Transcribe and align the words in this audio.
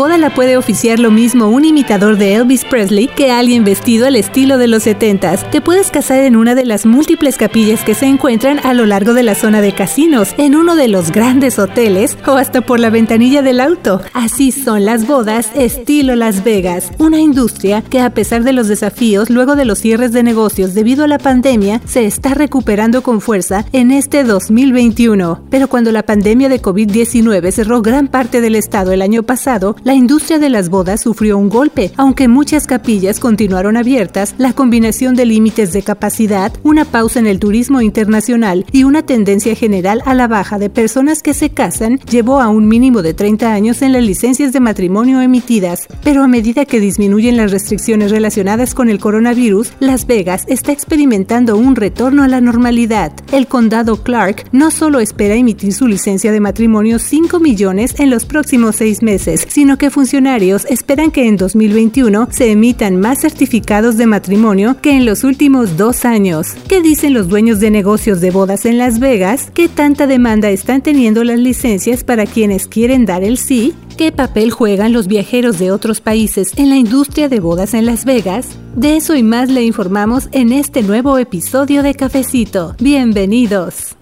boda 0.00 0.16
la 0.16 0.30
puede 0.30 0.56
oficiar 0.56 0.98
lo 0.98 1.10
mismo 1.10 1.48
un 1.48 1.66
imitador 1.66 2.16
de 2.16 2.34
Elvis 2.34 2.64
Presley 2.64 3.06
que 3.06 3.30
alguien 3.30 3.64
vestido 3.64 4.06
al 4.06 4.16
estilo 4.16 4.56
de 4.56 4.66
los 4.66 4.86
70s. 4.86 5.50
Te 5.50 5.60
puedes 5.60 5.90
casar 5.90 6.20
en 6.20 6.36
una 6.36 6.54
de 6.54 6.64
las 6.64 6.86
múltiples 6.86 7.36
capillas 7.36 7.84
que 7.84 7.92
se 7.92 8.06
encuentran 8.06 8.60
a 8.64 8.72
lo 8.72 8.86
largo 8.86 9.12
de 9.12 9.22
la 9.22 9.34
zona 9.34 9.60
de 9.60 9.74
casinos, 9.74 10.34
en 10.38 10.56
uno 10.56 10.74
de 10.74 10.88
los 10.88 11.12
grandes 11.12 11.58
hoteles 11.58 12.16
o 12.26 12.38
hasta 12.38 12.62
por 12.62 12.80
la 12.80 12.88
ventanilla 12.88 13.42
del 13.42 13.60
auto. 13.60 14.00
Así 14.14 14.52
son 14.52 14.86
las 14.86 15.06
bodas 15.06 15.50
estilo 15.54 16.16
Las 16.16 16.44
Vegas, 16.44 16.92
una 16.96 17.20
industria 17.20 17.82
que 17.82 18.00
a 18.00 18.14
pesar 18.14 18.42
de 18.42 18.54
los 18.54 18.68
desafíos 18.68 19.28
luego 19.28 19.54
de 19.54 19.66
los 19.66 19.80
cierres 19.80 20.12
de 20.12 20.22
negocios 20.22 20.72
debido 20.72 21.04
a 21.04 21.08
la 21.08 21.18
pandemia, 21.18 21.82
se 21.84 22.06
está 22.06 22.32
recuperando 22.32 23.02
con 23.02 23.20
fuerza 23.20 23.66
en 23.74 23.90
este 23.90 24.24
2021. 24.24 25.42
Pero 25.50 25.68
cuando 25.68 25.92
la 25.92 26.04
pandemia 26.04 26.48
de 26.48 26.62
COVID-19 26.62 27.52
cerró 27.52 27.82
gran 27.82 28.08
parte 28.08 28.40
del 28.40 28.56
estado 28.56 28.92
el 28.92 29.02
año 29.02 29.24
pasado, 29.24 29.76
industria 29.94 30.38
de 30.38 30.50
las 30.50 30.68
bodas 30.68 31.00
sufrió 31.02 31.38
un 31.38 31.48
golpe. 31.48 31.92
Aunque 31.96 32.28
muchas 32.28 32.66
capillas 32.66 33.20
continuaron 33.20 33.76
abiertas, 33.76 34.34
la 34.38 34.52
combinación 34.52 35.14
de 35.14 35.26
límites 35.26 35.72
de 35.72 35.82
capacidad, 35.82 36.52
una 36.62 36.84
pausa 36.84 37.18
en 37.18 37.26
el 37.26 37.38
turismo 37.38 37.80
internacional 37.80 38.64
y 38.72 38.84
una 38.84 39.02
tendencia 39.02 39.54
general 39.54 40.02
a 40.04 40.14
la 40.14 40.28
baja 40.28 40.58
de 40.58 40.70
personas 40.70 41.22
que 41.22 41.34
se 41.34 41.50
casan 41.50 41.98
llevó 42.10 42.40
a 42.40 42.48
un 42.48 42.68
mínimo 42.68 43.02
de 43.02 43.14
30 43.14 43.52
años 43.52 43.82
en 43.82 43.92
las 43.92 44.02
licencias 44.02 44.52
de 44.52 44.60
matrimonio 44.60 45.20
emitidas. 45.20 45.86
Pero 46.04 46.22
a 46.22 46.28
medida 46.28 46.64
que 46.64 46.80
disminuyen 46.80 47.36
las 47.36 47.50
restricciones 47.50 48.10
relacionadas 48.10 48.74
con 48.74 48.88
el 48.88 48.98
coronavirus, 48.98 49.72
Las 49.80 50.06
Vegas 50.06 50.44
está 50.46 50.72
experimentando 50.72 51.56
un 51.56 51.76
retorno 51.76 52.22
a 52.22 52.28
la 52.28 52.40
normalidad. 52.40 53.12
El 53.32 53.46
condado 53.46 54.02
Clark 54.02 54.46
no 54.52 54.70
solo 54.70 55.00
espera 55.00 55.34
emitir 55.34 55.72
su 55.72 55.86
licencia 55.86 56.32
de 56.32 56.40
matrimonio 56.40 56.98
5 56.98 57.40
millones 57.40 57.94
en 57.98 58.10
los 58.10 58.24
próximos 58.24 58.76
seis 58.76 59.02
meses, 59.02 59.46
sino 59.48 59.78
que 59.80 59.90
funcionarios 59.90 60.66
esperan 60.66 61.10
que 61.10 61.26
en 61.26 61.38
2021 61.38 62.28
se 62.30 62.52
emitan 62.52 63.00
más 63.00 63.22
certificados 63.22 63.96
de 63.96 64.06
matrimonio 64.06 64.76
que 64.82 64.92
en 64.94 65.06
los 65.06 65.24
últimos 65.24 65.78
dos 65.78 66.04
años. 66.04 66.54
¿Qué 66.68 66.82
dicen 66.82 67.14
los 67.14 67.28
dueños 67.28 67.60
de 67.60 67.70
negocios 67.70 68.20
de 68.20 68.30
bodas 68.30 68.66
en 68.66 68.76
Las 68.76 69.00
Vegas? 69.00 69.50
¿Qué 69.54 69.68
tanta 69.68 70.06
demanda 70.06 70.50
están 70.50 70.82
teniendo 70.82 71.24
las 71.24 71.38
licencias 71.38 72.04
para 72.04 72.26
quienes 72.26 72.68
quieren 72.68 73.06
dar 73.06 73.24
el 73.24 73.38
sí? 73.38 73.72
¿Qué 73.96 74.12
papel 74.12 74.50
juegan 74.50 74.92
los 74.92 75.06
viajeros 75.06 75.58
de 75.58 75.72
otros 75.72 76.02
países 76.02 76.52
en 76.56 76.68
la 76.68 76.76
industria 76.76 77.30
de 77.30 77.40
bodas 77.40 77.72
en 77.72 77.86
Las 77.86 78.04
Vegas? 78.04 78.48
De 78.76 78.96
eso 78.96 79.16
y 79.16 79.22
más 79.22 79.48
le 79.48 79.62
informamos 79.62 80.28
en 80.32 80.52
este 80.52 80.82
nuevo 80.82 81.16
episodio 81.16 81.82
de 81.82 81.94
Cafecito. 81.94 82.76
Bienvenidos. 82.78 83.96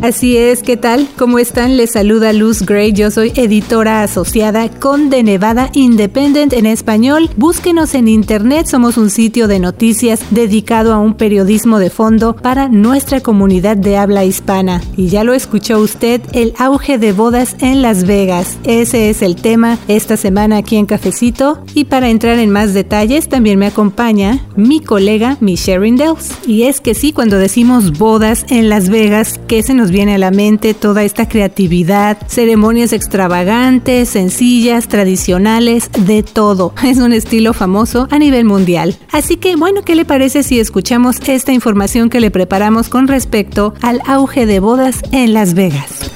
Así 0.00 0.36
es, 0.36 0.62
¿qué 0.62 0.76
tal? 0.76 1.08
¿Cómo 1.18 1.40
están? 1.40 1.76
Les 1.76 1.90
saluda 1.90 2.32
Luz 2.32 2.62
Gray, 2.62 2.92
yo 2.92 3.10
soy 3.10 3.32
editora 3.34 4.04
asociada 4.04 4.70
con 4.70 5.10
The 5.10 5.24
Nevada 5.24 5.70
Independent 5.72 6.52
en 6.52 6.66
español. 6.66 7.28
Búsquenos 7.36 7.96
en 7.96 8.06
internet, 8.06 8.66
somos 8.66 8.96
un 8.96 9.10
sitio 9.10 9.48
de 9.48 9.58
noticias 9.58 10.20
dedicado 10.30 10.94
a 10.94 11.00
un 11.00 11.14
periodismo 11.14 11.80
de 11.80 11.90
fondo 11.90 12.36
para 12.36 12.68
nuestra 12.68 13.20
comunidad 13.20 13.76
de 13.76 13.96
habla 13.96 14.24
hispana. 14.24 14.82
Y 14.96 15.08
ya 15.08 15.24
lo 15.24 15.34
escuchó 15.34 15.80
usted, 15.80 16.20
el 16.32 16.54
auge 16.58 16.98
de 16.98 17.12
bodas 17.12 17.56
en 17.58 17.82
Las 17.82 18.06
Vegas. 18.06 18.56
Ese 18.62 19.10
es 19.10 19.20
el 19.20 19.34
tema 19.34 19.78
esta 19.88 20.16
semana 20.16 20.58
aquí 20.58 20.76
en 20.76 20.86
Cafecito. 20.86 21.58
Y 21.74 21.86
para 21.86 22.08
entrar 22.08 22.38
en 22.38 22.50
más 22.50 22.72
detalles, 22.72 23.28
también 23.28 23.58
me 23.58 23.66
acompaña 23.66 24.46
mi 24.54 24.78
colega 24.78 25.38
Michelle 25.40 25.80
Rindels. 25.80 26.30
Y 26.46 26.62
es 26.62 26.80
que 26.80 26.94
sí, 26.94 27.12
cuando 27.12 27.36
decimos 27.36 27.98
bodas 27.98 28.46
en 28.48 28.68
Las 28.68 28.90
Vegas, 28.90 29.40
¿qué 29.48 29.64
se 29.64 29.74
nos 29.74 29.87
viene 29.90 30.14
a 30.14 30.18
la 30.18 30.30
mente 30.30 30.74
toda 30.74 31.02
esta 31.04 31.28
creatividad, 31.28 32.18
ceremonias 32.28 32.92
extravagantes, 32.92 34.10
sencillas, 34.10 34.88
tradicionales, 34.88 35.90
de 35.92 36.22
todo. 36.22 36.74
Es 36.88 36.98
un 36.98 37.12
estilo 37.12 37.52
famoso 37.52 38.08
a 38.10 38.18
nivel 38.18 38.44
mundial. 38.44 38.96
Así 39.12 39.36
que 39.36 39.56
bueno, 39.56 39.82
¿qué 39.82 39.94
le 39.94 40.04
parece 40.04 40.42
si 40.42 40.58
escuchamos 40.58 41.16
esta 41.28 41.52
información 41.52 42.08
que 42.08 42.20
le 42.20 42.30
preparamos 42.30 42.88
con 42.88 43.08
respecto 43.08 43.74
al 43.82 44.00
auge 44.06 44.46
de 44.46 44.60
bodas 44.60 45.02
en 45.12 45.34
Las 45.34 45.54
Vegas? 45.54 46.07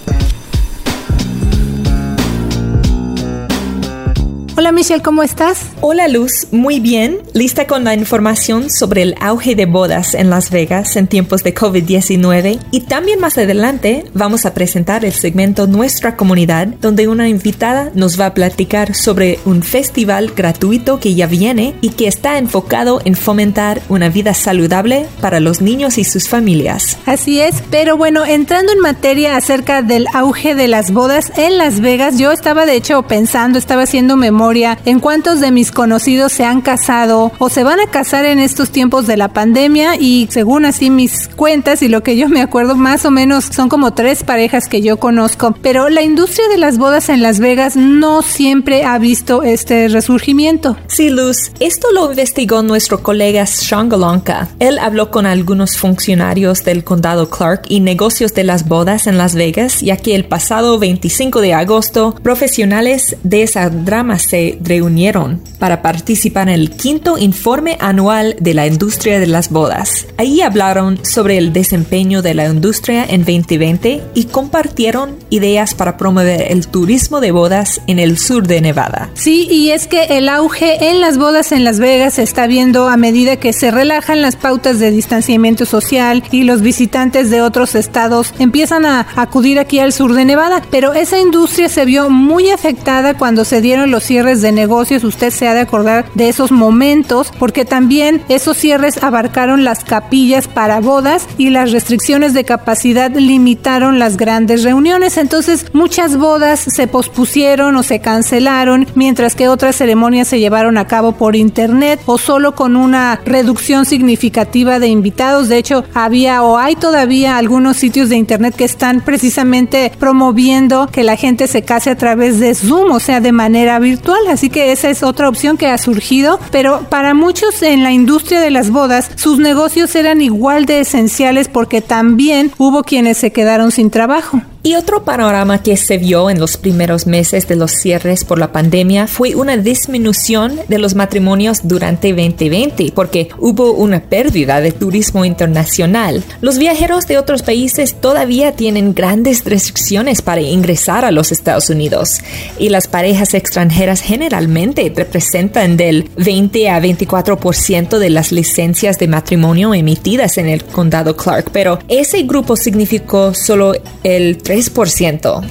Hola 4.63 4.71
Michelle, 4.71 5.03
¿cómo 5.03 5.25
estás? 5.25 5.59
Hola 5.81 6.07
Luz, 6.07 6.47
muy 6.53 6.79
bien. 6.79 7.19
Lista 7.35 7.67
con 7.67 7.83
la 7.83 7.95
información 7.95 8.71
sobre 8.71 9.03
el 9.03 9.17
auge 9.21 9.57
de 9.57 9.67
bodas 9.67 10.15
en 10.15 10.31
Las 10.31 10.53
Vegas 10.53 10.95
en 10.95 11.09
tiempos 11.09 11.43
de 11.43 11.53
COVID-19 11.53 12.61
y 12.71 12.81
también 12.83 13.19
más 13.19 13.37
adelante 13.39 14.05
vamos 14.15 14.47
a 14.47 14.55
presentar 14.55 15.05
el 15.05 15.15
segmento 15.15 15.67
Nuestra 15.67 16.17
Comunidad 16.17 16.69
donde 16.81 17.09
una 17.09 17.29
invitada 17.29 17.91
nos 17.97 18.21
va 18.21 18.27
a 18.27 18.35
platicar 18.35 18.95
sobre 18.95 19.41
un 19.47 19.65
festival 19.65 20.31
gratuito 20.31 21.01
que 21.01 21.17
ya 21.17 21.27
viene 21.27 21.75
y 21.81 21.89
que 21.89 22.07
está 22.07 22.39
enfocado 22.39 23.01
en 23.05 23.17
fomentar 23.17 23.83
una 23.89 24.11
vida 24.11 24.33
saludable 24.33 25.07
para 25.21 25.41
los 25.41 25.61
niños 25.61 25.99
y 25.99 26.05
sus 26.05 26.29
familias. 26.29 26.99
Así 27.05 27.41
es, 27.41 27.65
pero 27.73 27.97
bueno, 27.97 28.25
entrando 28.25 28.71
en 28.71 28.79
materia 28.79 29.37
acerca 29.37 29.83
del 29.83 30.07
auge 30.15 30.55
de 30.55 30.69
las 30.69 30.93
bodas 30.93 31.33
en 31.37 31.59
Las 31.59 31.81
Vegas, 31.81 32.17
yo 32.17 32.31
estaba 32.31 32.65
de 32.65 32.77
hecho 32.77 33.03
pensando, 33.03 33.59
estaba 33.59 33.83
haciendo 33.83 34.17
memoria 34.17 34.52
en 34.53 35.01
cuántos 35.01 35.41
de 35.41 35.51
mis 35.51 35.73
conocidos 35.73 36.31
se 36.31 36.45
han 36.45 36.61
casado 36.61 37.33
o 37.39 37.49
se 37.49 37.65
van 37.65 37.81
a 37.81 37.87
casar 37.87 38.27
en 38.27 38.39
estos 38.39 38.71
tiempos 38.71 39.07
de 39.07 39.17
la 39.17 39.29
pandemia 39.29 39.97
y 39.99 40.29
según 40.31 40.67
así 40.67 40.91
mis 40.91 41.29
cuentas 41.29 41.81
y 41.81 41.89
lo 41.89 42.03
que 42.03 42.19
yo 42.19 42.29
me 42.29 42.43
acuerdo 42.43 42.75
más 42.75 43.07
o 43.07 43.11
menos 43.11 43.47
son 43.47 43.71
como 43.71 43.95
tres 43.95 44.25
parejas 44.25 44.69
que 44.69 44.83
yo 44.83 44.99
conozco, 44.99 45.55
pero 45.63 45.89
la 45.89 46.03
industria 46.03 46.49
de 46.49 46.59
las 46.59 46.77
bodas 46.77 47.09
en 47.09 47.23
Las 47.23 47.41
Vegas 47.41 47.77
no 47.77 48.21
siempre 48.21 48.85
ha 48.85 48.99
visto 48.99 49.43
este 49.43 49.89
resurgimiento. 49.89 50.77
Sí, 50.87 51.09
Luz, 51.09 51.53
esto 51.59 51.89
lo 51.95 52.11
investigó 52.11 52.63
nuestro 52.63 53.03
colega 53.03 53.47
Sean 53.47 53.89
Golonka. 53.89 54.49
Él 54.59 54.79
habló 54.79 55.11
con 55.11 55.25
algunos 55.25 55.79
funcionarios 55.79 56.63
del 56.63 56.85
condado 56.85 57.31
Clark 57.31 57.63
y 57.69 57.81
negocios 57.81 58.35
de 58.35 58.45
las 58.45 58.69
bodas 58.69 59.07
en 59.07 59.17
Las 59.17 59.35
Vegas, 59.35 59.81
ya 59.81 59.97
que 59.97 60.15
el 60.15 60.27
pasado 60.27 60.79
25 60.79 61.41
de 61.41 61.55
agosto 61.55 62.15
profesionales 62.23 63.17
de 63.23 63.45
esa 63.45 63.71
drama 63.71 64.19
se 64.33 64.59
reunieron 64.63 65.43
para 65.59 65.83
participar 65.83 66.49
en 66.49 66.55
el 66.55 66.71
quinto 66.71 67.19
informe 67.19 67.77
anual 67.81 68.35
de 68.41 68.55
la 68.55 68.67
industria 68.67 69.21
de 69.21 69.27
las 69.27 69.51
bodas. 69.51 70.07
Ahí 70.17 70.41
hablaron 70.41 70.99
sobre 71.05 71.37
el 71.37 71.53
desempeño 71.53 72.23
de 72.23 72.33
la 72.33 72.47
industria 72.47 73.05
en 73.05 73.27
2020 73.27 74.01
y 74.15 74.25
compartieron 74.25 75.17
ideas 75.29 75.75
para 75.75 75.99
promover 75.99 76.51
el 76.51 76.67
turismo 76.67 77.21
de 77.21 77.31
bodas 77.31 77.83
en 77.87 77.99
el 77.99 78.17
sur 78.17 78.47
de 78.47 78.63
Nevada. 78.63 79.11
Sí, 79.13 79.47
y 79.51 79.69
es 79.69 79.87
que 79.87 80.05
el 80.17 80.31
auge 80.31 80.89
en 80.89 81.03
las 81.03 81.19
bodas 81.19 81.53
en 81.53 81.63
Las 81.63 81.79
Vegas 81.79 82.15
se 82.15 82.23
está 82.23 82.47
viendo 82.47 82.89
a 82.89 82.97
medida 82.97 83.37
que 83.37 83.53
se 83.53 83.71
relajan 83.71 84.23
las 84.23 84.37
pautas 84.37 84.79
de 84.79 84.91
distanciamiento 84.91 85.67
social 85.67 86.25
y 86.31 86.45
los 86.45 86.63
visitantes 86.63 87.29
de 87.29 87.43
otros 87.43 87.75
estados 87.75 88.33
empiezan 88.39 88.87
a 88.87 89.07
acudir 89.15 89.59
aquí 89.59 89.79
al 89.79 89.93
sur 89.93 90.15
de 90.15 90.25
Nevada, 90.25 90.63
pero 90.71 90.95
esa 90.95 91.19
industria 91.19 91.69
se 91.69 91.85
vio 91.85 92.09
muy 92.09 92.49
afectada 92.49 93.13
cuando 93.13 93.45
se 93.45 93.61
dieron 93.61 93.91
los 93.91 94.05
cierres 94.05 94.22
de 94.23 94.53
negocios, 94.53 95.05
usted 95.05 95.31
se 95.31 95.49
ha 95.49 95.55
de 95.55 95.61
acordar 95.61 96.07
de 96.15 96.29
esos 96.29 96.53
momentos, 96.53 97.33
porque 97.39 97.65
también 97.65 98.23
esos 98.29 98.57
cierres 98.57 99.03
abarcaron 99.03 99.65
las 99.65 99.85
capillas 99.85 100.49
para 100.49 100.81
bodas 100.81 101.27
y 101.39 101.51
las 101.51 101.73
restricciones 101.73 102.35
de 102.35 102.45
capacidad 102.45 103.11
limitaron 103.11 103.99
las 103.99 104.17
grandes 104.17 104.63
reuniones. 104.63 105.17
Entonces, 105.17 105.67
muchas 105.73 106.17
bodas 106.17 106.61
se 106.61 106.87
pospusieron 106.87 107.77
o 107.77 107.83
se 107.83 108.01
cancelaron, 108.01 108.87
mientras 108.95 109.35
que 109.35 109.49
otras 109.49 109.77
ceremonias 109.77 110.29
se 110.29 110.39
llevaron 110.39 110.79
a 110.79 110.87
cabo 110.87 111.13
por 111.13 111.35
internet 111.35 112.01
o 112.07 112.19
solo 112.19 112.55
con 112.55 112.77
una 112.77 113.21
reducción 113.25 113.85
significativa 113.85 114.79
de 114.79 114.89
invitados. 114.89 115.49
De 115.49 115.59
hecho, 115.59 115.85
había 115.95 116.43
o 116.43 116.59
hay 116.59 116.77
todavía 116.77 117.37
algunos 117.37 117.77
sitios 117.77 118.09
de 118.09 118.17
internet 118.17 118.55
que 118.55 118.65
están 118.65 119.01
precisamente 119.01 119.93
promoviendo 119.99 120.87
que 120.87 121.05
la 121.05 121.17
gente 121.17 121.49
se 121.49 121.63
case 121.63 121.91
a 121.91 121.97
través 121.97 122.39
de 122.39 122.55
Zoom, 122.55 122.93
o 122.93 123.01
sea, 123.01 123.21
de 123.21 123.33
manera 123.33 123.79
virtual 123.79 124.12
así 124.29 124.51
que 124.51 124.73
esa 124.73 124.91
es 124.91 125.03
otra 125.03 125.29
opción 125.29 125.57
que 125.57 125.67
ha 125.67 125.79
surgido, 125.79 126.39
pero 126.51 126.87
para 126.89 127.15
muchos 127.15 127.63
en 127.63 127.83
la 127.83 127.93
industria 127.93 128.41
de 128.41 128.51
las 128.51 128.71
bodas, 128.71 129.11
sus 129.17 129.39
negocios 129.39 129.95
eran 129.95 130.21
igual 130.21 130.67
de 130.67 130.81
esenciales 130.81 131.49
porque 131.49 131.81
también 131.81 132.53
hubo 132.59 132.83
quienes 132.83 133.19
se 133.19 133.33
quedaron 133.33 133.71
sin 133.71 133.91
trabajo. 133.91 134.41
Y 134.65 134.77
otro 134.77 135.03
panorama 135.03 135.61
que 135.61 135.77
se 135.77 135.99
vio 135.99 136.31
en 136.31 136.39
los 136.39 136.57
primeros 136.57 137.09
meses 137.09 137.49
de 137.49 137.57
los 137.57 137.73
cierres 137.73 138.25
por 138.25 138.39
la 138.39 138.53
pandemia 138.53 139.09
fue 139.09 139.35
una 139.35 139.57
disminución 139.57 140.61
de 140.69 140.79
los 140.79 140.95
matrimonios 140.95 141.63
durante 141.65 142.11
2020 142.11 142.93
porque 142.95 143.29
hubo 143.39 143.73
una 143.73 144.05
pérdida 144.05 144.61
de 144.61 144.71
turismo 144.71 145.25
internacional. 145.25 146.23
Los 146.41 146.59
viajeros 146.59 147.09
de 147.09 147.19
otros 147.19 147.43
países 147.43 148.01
todavía 148.01 148.53
tienen 148.53 148.95
grandes 148.95 149.45
restricciones 149.45 150.23
para 150.23 150.43
ingresar 150.43 151.05
a 151.05 151.11
los 151.11 151.33
Estados 151.33 151.69
Unidos 151.69 152.21
y 152.57 152.69
las 152.69 152.87
parejas 152.87 153.35
extranjeras 153.35 154.01
generalmente 154.01 154.93
representan 154.95 155.77
del 155.77 156.09
20 156.19 156.71
a 156.71 156.81
24% 156.81 157.99
de 157.99 158.11
las 158.11 158.31
licencias 158.31 158.97
de 159.01 159.09
matrimonio 159.09 159.75
emitidas 159.75 160.39
en 160.39 160.49
el 160.49 160.63
condado 160.63 161.17
Clark, 161.17 161.51
pero 161.53 161.81
ese 161.89 162.23
grupo 162.23 162.55
significó 162.55 163.35
solo 163.35 163.75
el 164.05 164.41
3% 164.41 164.52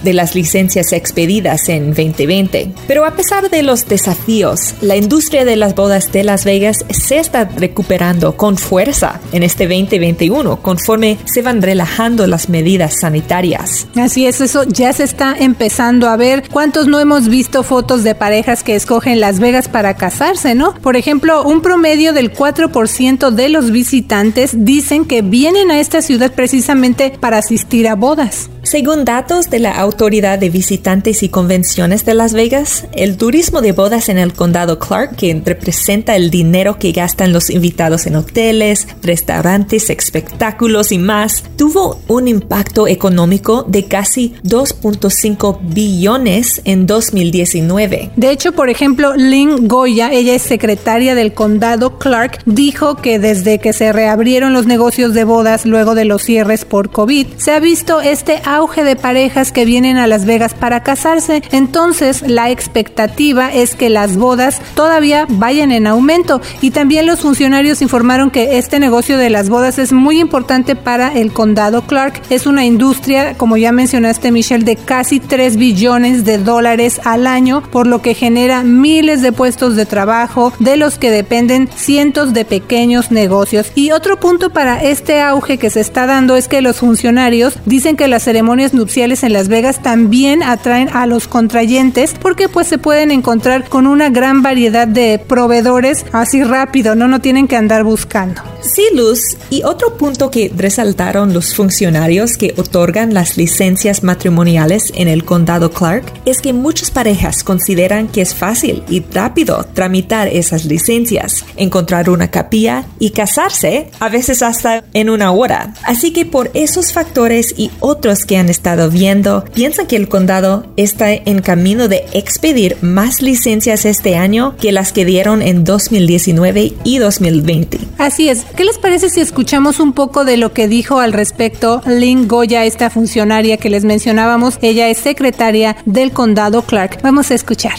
de 0.03 0.13
las 0.13 0.35
licencias 0.35 0.93
expedidas 0.93 1.69
en 1.69 1.87
2020. 1.87 2.71
Pero 2.87 3.05
a 3.05 3.11
pesar 3.15 3.49
de 3.49 3.63
los 3.63 3.87
desafíos, 3.87 4.75
la 4.81 4.95
industria 4.95 5.43
de 5.43 5.55
las 5.55 5.75
bodas 5.75 6.11
de 6.11 6.23
Las 6.23 6.45
Vegas 6.45 6.77
se 6.89 7.17
está 7.19 7.45
recuperando 7.45 8.37
con 8.37 8.57
fuerza 8.57 9.19
en 9.31 9.43
este 9.43 9.67
2021 9.67 10.61
conforme 10.61 11.17
se 11.25 11.41
van 11.41 11.61
relajando 11.61 12.27
las 12.27 12.49
medidas 12.49 12.95
sanitarias. 13.01 13.87
Así 13.95 14.25
es, 14.25 14.41
eso 14.41 14.63
ya 14.63 14.93
se 14.93 15.03
está 15.03 15.35
empezando 15.37 16.07
a 16.07 16.17
ver. 16.17 16.47
¿Cuántos 16.49 16.87
no 16.87 16.99
hemos 16.99 17.27
visto 17.27 17.63
fotos 17.63 18.03
de 18.03 18.15
parejas 18.15 18.63
que 18.63 18.75
escogen 18.75 19.19
Las 19.19 19.39
Vegas 19.39 19.67
para 19.67 19.95
casarse, 19.95 20.55
no? 20.55 20.73
Por 20.75 20.95
ejemplo, 20.95 21.43
un 21.43 21.61
promedio 21.61 22.13
del 22.13 22.33
4% 22.33 23.31
de 23.31 23.49
los 23.49 23.71
visitantes 23.71 24.51
dicen 24.53 25.05
que 25.05 25.21
vienen 25.21 25.71
a 25.71 25.79
esta 25.79 26.01
ciudad 26.01 26.31
precisamente 26.33 27.13
para 27.19 27.39
asistir 27.39 27.87
a 27.87 27.95
bodas. 27.95 28.49
Según 28.63 29.05
datos 29.05 29.49
de 29.49 29.57
la 29.57 29.71
Autoridad 29.71 30.37
de 30.37 30.51
Visitantes 30.51 31.23
y 31.23 31.29
Convenciones 31.29 32.05
de 32.05 32.13
Las 32.13 32.33
Vegas, 32.33 32.85
el 32.93 33.17
turismo 33.17 33.59
de 33.59 33.71
bodas 33.71 34.07
en 34.07 34.19
el 34.19 34.33
condado 34.33 34.77
Clark, 34.77 35.15
que 35.15 35.41
representa 35.43 36.15
el 36.15 36.29
dinero 36.29 36.77
que 36.77 36.91
gastan 36.91 37.33
los 37.33 37.49
invitados 37.49 38.05
en 38.05 38.17
hoteles, 38.17 38.87
restaurantes, 39.01 39.89
espectáculos 39.89 40.91
y 40.91 40.99
más, 40.99 41.43
tuvo 41.57 41.99
un 42.07 42.27
impacto 42.27 42.87
económico 42.87 43.63
de 43.67 43.85
casi 43.85 44.35
2.5 44.43 45.59
billones 45.63 46.61
en 46.63 46.85
2019. 46.85 48.11
De 48.15 48.29
hecho, 48.29 48.51
por 48.51 48.69
ejemplo, 48.69 49.15
Lynn 49.15 49.67
Goya, 49.67 50.11
ella 50.11 50.35
es 50.35 50.43
secretaria 50.43 51.15
del 51.15 51.33
condado 51.33 51.97
Clark, 51.97 52.43
dijo 52.45 52.95
que 52.95 53.17
desde 53.17 53.57
que 53.57 53.73
se 53.73 53.91
reabrieron 53.91 54.53
los 54.53 54.67
negocios 54.67 55.15
de 55.15 55.23
bodas 55.23 55.65
luego 55.65 55.95
de 55.95 56.05
los 56.05 56.21
cierres 56.21 56.63
por 56.63 56.91
COVID, 56.91 57.25
se 57.37 57.51
ha 57.51 57.59
visto 57.59 58.01
este 58.01 58.39
auge 58.55 58.83
de 58.83 58.95
parejas 58.95 59.51
que 59.51 59.65
vienen 59.65 59.97
a 59.97 60.07
Las 60.07 60.25
Vegas 60.25 60.53
para 60.53 60.83
casarse. 60.83 61.41
Entonces, 61.51 62.21
la 62.21 62.49
expectativa 62.49 63.51
es 63.51 63.75
que 63.75 63.89
las 63.89 64.17
bodas 64.17 64.61
todavía 64.75 65.25
vayan 65.29 65.71
en 65.71 65.87
aumento. 65.87 66.41
Y 66.61 66.71
también 66.71 67.05
los 67.05 67.21
funcionarios 67.21 67.81
informaron 67.81 68.31
que 68.31 68.57
este 68.57 68.79
negocio 68.79 69.17
de 69.17 69.29
las 69.29 69.49
bodas 69.49 69.79
es 69.79 69.93
muy 69.93 70.19
importante 70.19 70.75
para 70.75 71.13
el 71.13 71.31
condado 71.31 71.83
Clark. 71.83 72.21
Es 72.29 72.45
una 72.45 72.65
industria, 72.65 73.35
como 73.37 73.57
ya 73.57 73.71
mencionaste, 73.71 74.31
Michelle, 74.31 74.65
de 74.65 74.75
casi 74.75 75.19
3 75.19 75.57
billones 75.57 76.25
de 76.25 76.37
dólares 76.37 76.99
al 77.05 77.27
año, 77.27 77.63
por 77.71 77.87
lo 77.87 78.01
que 78.01 78.13
genera 78.13 78.63
miles 78.63 79.21
de 79.21 79.31
puestos 79.31 79.75
de 79.75 79.85
trabajo, 79.85 80.53
de 80.59 80.77
los 80.77 80.97
que 80.97 81.11
dependen 81.11 81.69
cientos 81.73 82.33
de 82.33 82.45
pequeños 82.45 83.11
negocios. 83.11 83.71
Y 83.75 83.91
otro 83.91 84.19
punto 84.19 84.49
para 84.49 84.83
este 84.83 85.21
auge 85.21 85.57
que 85.57 85.69
se 85.69 85.79
está 85.79 86.05
dando 86.05 86.35
es 86.35 86.47
que 86.47 86.61
los 86.61 86.77
funcionarios 86.77 87.57
dicen 87.65 87.95
que 87.95 88.07
las 88.07 88.23
ceremonias 88.23 88.40
nupciales 88.43 89.23
en 89.23 89.33
Las 89.33 89.47
Vegas 89.47 89.81
también 89.81 90.43
atraen 90.43 90.89
a 90.93 91.05
los 91.05 91.27
contrayentes 91.27 92.15
porque 92.19 92.49
pues 92.49 92.67
se 92.67 92.77
pueden 92.77 93.11
encontrar 93.11 93.69
con 93.69 93.87
una 93.87 94.09
gran 94.09 94.41
variedad 94.41 94.87
de 94.87 95.19
proveedores 95.19 96.05
así 96.11 96.43
rápido, 96.43 96.95
no 96.95 97.07
no 97.07 97.21
tienen 97.21 97.47
que 97.47 97.55
andar 97.55 97.83
buscando. 97.83 98.41
Sí, 98.61 98.83
Luz, 98.95 99.37
y 99.49 99.63
otro 99.63 99.97
punto 99.97 100.29
que 100.29 100.51
resaltaron 100.55 101.33
los 101.33 101.55
funcionarios 101.55 102.37
que 102.37 102.53
otorgan 102.57 103.13
las 103.13 103.37
licencias 103.37 104.03
matrimoniales 104.03 104.91
en 104.95 105.07
el 105.07 105.25
condado 105.25 105.71
Clark 105.71 106.05
es 106.25 106.41
que 106.41 106.53
muchas 106.53 106.91
parejas 106.91 107.43
consideran 107.43 108.07
que 108.07 108.21
es 108.21 108.35
fácil 108.35 108.83
y 108.87 109.01
rápido 109.01 109.65
tramitar 109.73 110.27
esas 110.27 110.65
licencias, 110.65 111.43
encontrar 111.57 112.09
una 112.09 112.29
capilla 112.29 112.85
y 112.99 113.11
casarse, 113.11 113.89
a 113.99 114.09
veces 114.09 114.41
hasta 114.41 114.83
en 114.93 115.09
una 115.09 115.31
hora. 115.31 115.73
Así 115.83 116.11
que 116.11 116.25
por 116.25 116.51
esos 116.53 116.93
factores 116.93 117.53
y 117.57 117.71
otros 117.79 118.25
que 118.31 118.37
han 118.37 118.47
estado 118.47 118.89
viendo, 118.89 119.43
piensan 119.53 119.87
que 119.87 119.97
el 119.97 120.07
condado 120.07 120.65
está 120.77 121.11
en 121.11 121.41
camino 121.41 121.89
de 121.89 122.05
expedir 122.13 122.77
más 122.79 123.21
licencias 123.21 123.83
este 123.83 124.15
año 124.15 124.55
que 124.55 124.71
las 124.71 124.93
que 124.93 125.03
dieron 125.03 125.41
en 125.41 125.65
2019 125.65 126.71
y 126.85 126.97
2020. 126.99 127.79
Así 127.97 128.29
es. 128.29 128.45
¿Qué 128.55 128.63
les 128.63 128.77
parece 128.77 129.09
si 129.09 129.19
escuchamos 129.19 129.81
un 129.81 129.91
poco 129.91 130.23
de 130.23 130.37
lo 130.37 130.53
que 130.53 130.69
dijo 130.69 131.01
al 131.01 131.11
respecto 131.11 131.81
Lynn 131.85 132.29
Goya, 132.29 132.63
esta 132.63 132.89
funcionaria 132.89 133.57
que 133.57 133.69
les 133.69 133.83
mencionábamos? 133.83 134.59
Ella 134.61 134.87
es 134.87 134.99
secretaria 134.99 135.75
del 135.83 136.13
condado 136.13 136.61
Clark. 136.61 136.99
Vamos 137.03 137.31
a 137.31 137.33
escuchar. 137.33 137.73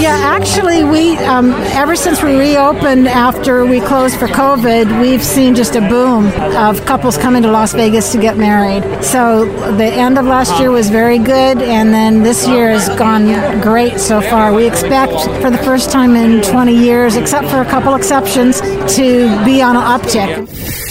Yeah, 0.00 0.16
actually, 0.16 0.84
we 0.84 1.16
um, 1.18 1.52
ever 1.76 1.94
since 1.96 2.22
we 2.22 2.34
reopened 2.34 3.06
after 3.08 3.66
we 3.66 3.78
closed 3.78 4.18
for 4.18 4.26
COVID, 4.26 5.00
we've 5.00 5.22
seen 5.22 5.54
just 5.54 5.76
a 5.76 5.80
boom 5.80 6.28
of 6.56 6.84
couples 6.86 7.18
coming 7.18 7.42
to 7.42 7.50
Las 7.50 7.74
Vegas 7.74 8.10
to 8.12 8.18
get 8.18 8.38
married. 8.38 8.82
So 9.04 9.44
the 9.76 9.86
end 9.86 10.18
of 10.18 10.26
last 10.26 10.58
year 10.60 10.70
was 10.70 10.90
very 10.90 11.18
good, 11.18 11.62
and 11.62 11.92
then 11.92 12.22
this 12.22 12.46
year 12.46 12.70
has 12.70 12.88
gone 12.98 13.60
great 13.60 13.98
so 13.98 14.20
far. 14.20 14.52
We 14.52 14.66
expect 14.66 15.12
for 15.40 15.50
the 15.50 15.58
first 15.58 15.90
time 15.90 16.16
in 16.16 16.42
20 16.42 16.74
years, 16.74 17.16
except 17.16 17.48
for 17.48 17.60
a 17.60 17.64
couple 17.64 17.94
exceptions, 17.94 18.60
to 18.96 19.44
be 19.44 19.62
on 19.62 19.76
an 19.76 19.82
uptick. 19.82 20.81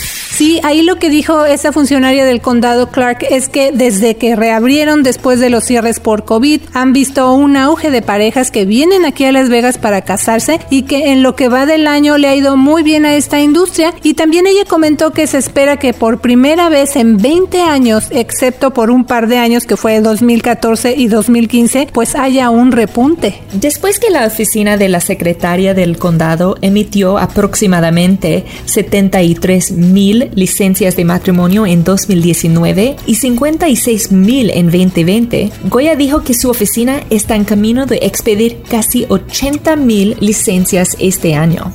Sí, 0.41 0.59
ahí 0.63 0.81
lo 0.81 0.95
que 0.95 1.11
dijo 1.11 1.45
esa 1.45 1.71
funcionaria 1.71 2.25
del 2.25 2.41
condado 2.41 2.89
Clark 2.89 3.27
es 3.29 3.47
que 3.47 3.71
desde 3.71 4.15
que 4.15 4.35
reabrieron 4.35 5.03
después 5.03 5.39
de 5.39 5.51
los 5.51 5.65
cierres 5.65 5.99
por 5.99 6.25
COVID, 6.25 6.61
han 6.73 6.93
visto 6.93 7.31
un 7.35 7.55
auge 7.55 7.91
de 7.91 8.01
parejas 8.01 8.49
que 8.49 8.65
vienen 8.65 9.05
aquí 9.05 9.23
a 9.25 9.31
Las 9.31 9.49
Vegas 9.49 9.77
para 9.77 10.01
casarse 10.01 10.59
y 10.71 10.81
que 10.81 11.11
en 11.11 11.21
lo 11.21 11.35
que 11.35 11.47
va 11.47 11.67
del 11.67 11.85
año 11.85 12.17
le 12.17 12.27
ha 12.27 12.35
ido 12.35 12.57
muy 12.57 12.81
bien 12.81 13.05
a 13.05 13.13
esta 13.13 13.39
industria. 13.39 13.93
Y 14.01 14.15
también 14.15 14.47
ella 14.47 14.65
comentó 14.67 15.11
que 15.11 15.27
se 15.27 15.37
espera 15.37 15.77
que 15.77 15.93
por 15.93 16.21
primera 16.21 16.69
vez 16.69 16.95
en 16.95 17.17
20 17.17 17.61
años, 17.61 18.07
excepto 18.09 18.73
por 18.73 18.89
un 18.89 19.05
par 19.05 19.27
de 19.27 19.37
años 19.37 19.67
que 19.67 19.77
fue 19.77 19.99
2014 19.99 20.95
y 20.97 21.07
2015, 21.07 21.89
pues 21.93 22.15
haya 22.15 22.49
un 22.49 22.71
repunte. 22.71 23.43
Después 23.53 23.99
que 23.99 24.09
la 24.09 24.25
oficina 24.25 24.75
de 24.77 24.89
la 24.89 25.01
secretaria 25.01 25.75
del 25.75 25.99
condado 25.99 26.57
emitió 26.63 27.19
aproximadamente 27.19 28.43
73 28.65 29.73
mil 29.73 30.30
licencias 30.33 30.95
de 30.95 31.05
matrimonio 31.05 31.65
en 31.65 31.83
2019 31.83 32.95
y 33.05 33.15
56 33.15 34.11
mil 34.11 34.49
en 34.49 34.65
2020, 34.65 35.51
Goya 35.65 35.95
dijo 35.95 36.23
que 36.23 36.33
su 36.33 36.49
oficina 36.49 37.01
está 37.09 37.35
en 37.35 37.43
camino 37.43 37.85
de 37.85 37.97
expedir 38.03 38.61
casi 38.69 39.05
80 39.09 39.75
mil 39.75 40.17
licencias 40.19 40.95
este 40.99 41.35
año. 41.35 41.73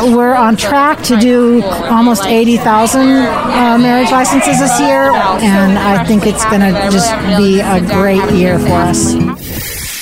We're 0.00 0.34
on 0.34 0.56
track 0.56 1.02
to 1.08 1.16
do 1.18 1.62
almost 1.62 2.24
80,000 2.24 3.00
uh, 3.00 3.76
marriage 3.78 4.10
licenses 4.10 4.58
this 4.58 4.80
year, 4.80 5.12
and 5.12 5.78
I 5.78 6.04
think 6.06 6.26
it's 6.26 6.44
going 6.46 6.62
to 6.62 6.72
just 6.90 7.12
be 7.36 7.60
a 7.60 7.80
great 7.82 8.24
year 8.32 8.58
for 8.58 8.72
us. 8.72 9.14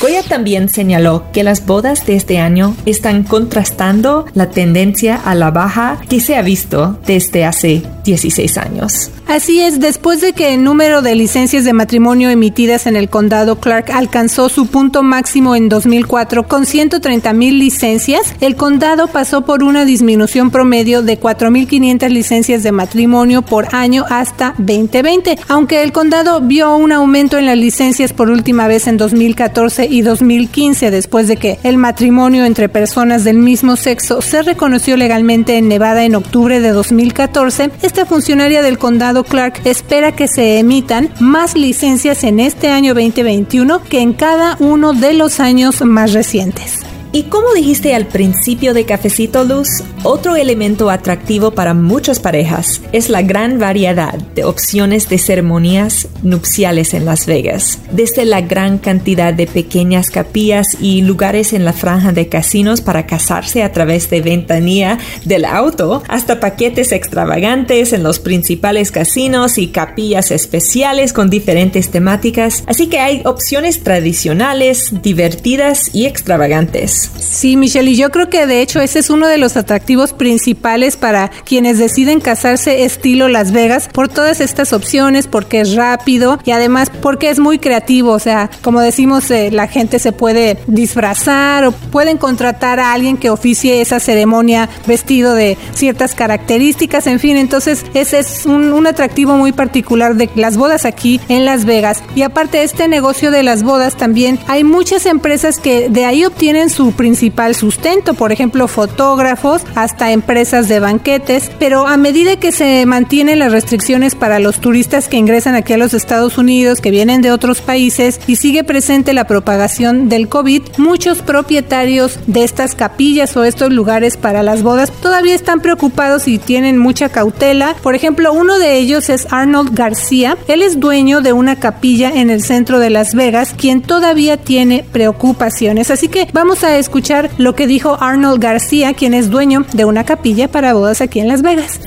Goya 0.00 0.22
también 0.22 0.68
señaló 0.68 1.24
que 1.32 1.42
las 1.42 1.66
bodas 1.66 2.06
de 2.06 2.14
este 2.14 2.38
año 2.38 2.76
están 2.86 3.24
contrastando 3.24 4.26
la 4.32 4.50
tendencia 4.50 5.16
a 5.16 5.34
la 5.34 5.50
baja 5.50 5.98
que 6.08 6.20
se 6.20 6.36
ha 6.36 6.42
visto 6.42 7.00
desde 7.04 7.44
hace 7.44 7.82
16 8.08 8.56
años. 8.56 9.10
Así 9.26 9.60
es, 9.60 9.80
después 9.80 10.22
de 10.22 10.32
que 10.32 10.54
el 10.54 10.64
número 10.64 11.02
de 11.02 11.14
licencias 11.14 11.64
de 11.64 11.74
matrimonio 11.74 12.30
emitidas 12.30 12.86
en 12.86 12.96
el 12.96 13.10
condado 13.10 13.60
Clark 13.60 13.90
alcanzó 13.90 14.48
su 14.48 14.66
punto 14.66 15.02
máximo 15.02 15.54
en 15.54 15.68
2004 15.68 16.48
con 16.48 16.64
130 16.64 17.34
mil 17.34 17.58
licencias, 17.58 18.34
el 18.40 18.56
condado 18.56 19.08
pasó 19.08 19.42
por 19.42 19.62
una 19.62 19.84
disminución 19.84 20.50
promedio 20.50 21.02
de 21.02 21.20
4.500 21.20 22.08
licencias 22.08 22.62
de 22.62 22.72
matrimonio 22.72 23.42
por 23.42 23.74
año 23.74 24.06
hasta 24.08 24.54
2020, 24.56 25.38
aunque 25.48 25.82
el 25.82 25.92
condado 25.92 26.40
vio 26.40 26.74
un 26.76 26.92
aumento 26.92 27.36
en 27.36 27.44
las 27.44 27.58
licencias 27.58 28.14
por 28.14 28.30
última 28.30 28.68
vez 28.68 28.86
en 28.86 28.96
2014 28.96 29.84
y 29.84 30.00
2015 30.00 30.90
después 30.90 31.28
de 31.28 31.36
que 31.36 31.58
el 31.62 31.76
matrimonio 31.76 32.46
entre 32.46 32.70
personas 32.70 33.24
del 33.24 33.36
mismo 33.36 33.76
sexo 33.76 34.22
se 34.22 34.40
reconoció 34.40 34.96
legalmente 34.96 35.58
en 35.58 35.68
Nevada 35.68 36.04
en 36.04 36.14
octubre 36.14 36.60
de 36.60 36.70
2014, 36.70 37.70
funcionaria 38.06 38.62
del 38.62 38.78
condado 38.78 39.24
Clark 39.24 39.60
espera 39.64 40.12
que 40.12 40.28
se 40.28 40.58
emitan 40.58 41.12
más 41.20 41.54
licencias 41.54 42.24
en 42.24 42.40
este 42.40 42.68
año 42.68 42.94
2021 42.94 43.82
que 43.82 44.00
en 44.00 44.12
cada 44.12 44.56
uno 44.60 44.92
de 44.92 45.14
los 45.14 45.40
años 45.40 45.82
más 45.82 46.12
recientes. 46.12 46.80
Y 47.10 47.24
como 47.24 47.54
dijiste 47.54 47.94
al 47.94 48.06
principio 48.06 48.74
de 48.74 48.84
Cafecito 48.84 49.42
Luz, 49.42 49.68
otro 50.02 50.36
elemento 50.36 50.90
atractivo 50.90 51.52
para 51.52 51.72
muchas 51.72 52.20
parejas 52.20 52.82
es 52.92 53.08
la 53.08 53.22
gran 53.22 53.58
variedad 53.58 54.14
de 54.34 54.44
opciones 54.44 55.08
de 55.08 55.16
ceremonias 55.16 56.08
nupciales 56.22 56.92
en 56.92 57.06
Las 57.06 57.24
Vegas. 57.24 57.78
Desde 57.92 58.26
la 58.26 58.42
gran 58.42 58.76
cantidad 58.76 59.32
de 59.32 59.46
pequeñas 59.46 60.10
capillas 60.10 60.76
y 60.82 61.00
lugares 61.00 61.54
en 61.54 61.64
la 61.64 61.72
franja 61.72 62.12
de 62.12 62.28
casinos 62.28 62.82
para 62.82 63.06
casarse 63.06 63.62
a 63.62 63.72
través 63.72 64.10
de 64.10 64.20
ventanilla 64.20 64.98
del 65.24 65.46
auto, 65.46 66.02
hasta 66.08 66.40
paquetes 66.40 66.92
extravagantes 66.92 67.94
en 67.94 68.02
los 68.02 68.18
principales 68.18 68.90
casinos 68.90 69.56
y 69.56 69.68
capillas 69.68 70.30
especiales 70.30 71.14
con 71.14 71.30
diferentes 71.30 71.88
temáticas. 71.88 72.64
Así 72.66 72.88
que 72.88 72.98
hay 72.98 73.22
opciones 73.24 73.82
tradicionales, 73.82 74.92
divertidas 75.02 75.90
y 75.94 76.04
extravagantes. 76.04 76.97
Sí, 77.18 77.56
Michelle, 77.56 77.90
y 77.90 77.96
yo 77.96 78.10
creo 78.10 78.28
que 78.28 78.46
de 78.46 78.62
hecho 78.62 78.80
ese 78.80 78.98
es 78.98 79.10
uno 79.10 79.26
de 79.28 79.38
los 79.38 79.56
atractivos 79.56 80.12
principales 80.12 80.96
para 80.96 81.30
quienes 81.44 81.78
deciden 81.78 82.20
casarse 82.20 82.84
estilo 82.84 83.28
Las 83.28 83.52
Vegas 83.52 83.88
por 83.92 84.08
todas 84.08 84.40
estas 84.40 84.72
opciones, 84.72 85.26
porque 85.26 85.60
es 85.60 85.74
rápido 85.74 86.38
y 86.44 86.50
además 86.50 86.90
porque 87.02 87.30
es 87.30 87.38
muy 87.38 87.58
creativo. 87.58 88.12
O 88.12 88.18
sea, 88.18 88.50
como 88.62 88.80
decimos, 88.80 89.30
eh, 89.30 89.50
la 89.50 89.68
gente 89.68 89.98
se 89.98 90.12
puede 90.12 90.58
disfrazar 90.66 91.64
o 91.64 91.72
pueden 91.72 92.18
contratar 92.18 92.80
a 92.80 92.92
alguien 92.92 93.16
que 93.16 93.30
oficie 93.30 93.80
esa 93.80 94.00
ceremonia 94.00 94.68
vestido 94.86 95.34
de 95.34 95.56
ciertas 95.74 96.14
características, 96.14 97.06
en 97.06 97.20
fin, 97.20 97.36
entonces 97.36 97.84
ese 97.94 98.20
es 98.20 98.46
un, 98.46 98.72
un 98.72 98.86
atractivo 98.86 99.36
muy 99.36 99.52
particular 99.52 100.16
de 100.16 100.30
las 100.34 100.56
bodas 100.56 100.84
aquí 100.84 101.20
en 101.28 101.44
Las 101.44 101.64
Vegas. 101.64 102.02
Y 102.14 102.22
aparte 102.22 102.62
este 102.62 102.88
negocio 102.88 103.30
de 103.30 103.42
las 103.42 103.62
bodas 103.62 103.96
también 103.96 104.38
hay 104.46 104.64
muchas 104.64 105.06
empresas 105.06 105.58
que 105.58 105.88
de 105.88 106.04
ahí 106.04 106.24
obtienen 106.24 106.70
su 106.70 106.87
principal 106.92 107.54
sustento, 107.54 108.14
por 108.14 108.32
ejemplo, 108.32 108.68
fotógrafos, 108.68 109.62
hasta 109.74 110.12
empresas 110.12 110.68
de 110.68 110.80
banquetes, 110.80 111.50
pero 111.58 111.86
a 111.86 111.96
medida 111.96 112.36
que 112.36 112.52
se 112.52 112.84
mantienen 112.86 113.38
las 113.38 113.52
restricciones 113.52 114.14
para 114.14 114.38
los 114.38 114.60
turistas 114.60 115.08
que 115.08 115.16
ingresan 115.16 115.54
aquí 115.54 115.72
a 115.72 115.78
los 115.78 115.94
Estados 115.94 116.38
Unidos, 116.38 116.80
que 116.80 116.90
vienen 116.90 117.22
de 117.22 117.32
otros 117.32 117.60
países 117.60 118.20
y 118.26 118.36
sigue 118.36 118.64
presente 118.64 119.12
la 119.12 119.26
propagación 119.26 120.08
del 120.08 120.28
COVID, 120.28 120.62
muchos 120.78 121.22
propietarios 121.22 122.18
de 122.26 122.44
estas 122.44 122.74
capillas 122.74 123.36
o 123.36 123.44
estos 123.44 123.72
lugares 123.72 124.16
para 124.16 124.42
las 124.42 124.62
bodas 124.62 124.92
todavía 125.02 125.34
están 125.34 125.60
preocupados 125.60 126.28
y 126.28 126.38
tienen 126.38 126.78
mucha 126.78 127.08
cautela. 127.08 127.74
Por 127.82 127.94
ejemplo, 127.94 128.32
uno 128.32 128.58
de 128.58 128.76
ellos 128.76 129.08
es 129.08 129.26
Arnold 129.30 129.74
García. 129.74 130.36
Él 130.48 130.62
es 130.62 130.80
dueño 130.80 131.20
de 131.20 131.32
una 131.32 131.56
capilla 131.56 132.10
en 132.10 132.30
el 132.30 132.42
centro 132.42 132.78
de 132.78 132.90
Las 132.90 133.14
Vegas, 133.14 133.54
quien 133.56 133.82
todavía 133.82 134.36
tiene 134.36 134.84
preocupaciones. 134.92 135.90
Así 135.90 136.08
que 136.08 136.28
vamos 136.32 136.64
a 136.64 136.77
escuchar 136.78 137.30
lo 137.38 137.54
que 137.54 137.66
dijo 137.66 137.96
Arnold 138.00 138.42
García, 138.42 138.94
quien 138.94 139.14
es 139.14 139.30
dueño 139.30 139.64
de 139.72 139.84
una 139.84 140.04
capilla 140.04 140.48
para 140.48 140.74
bodas 140.74 141.00
aquí 141.00 141.20
en 141.20 141.28
Las 141.28 141.42
Vegas. 141.42 141.80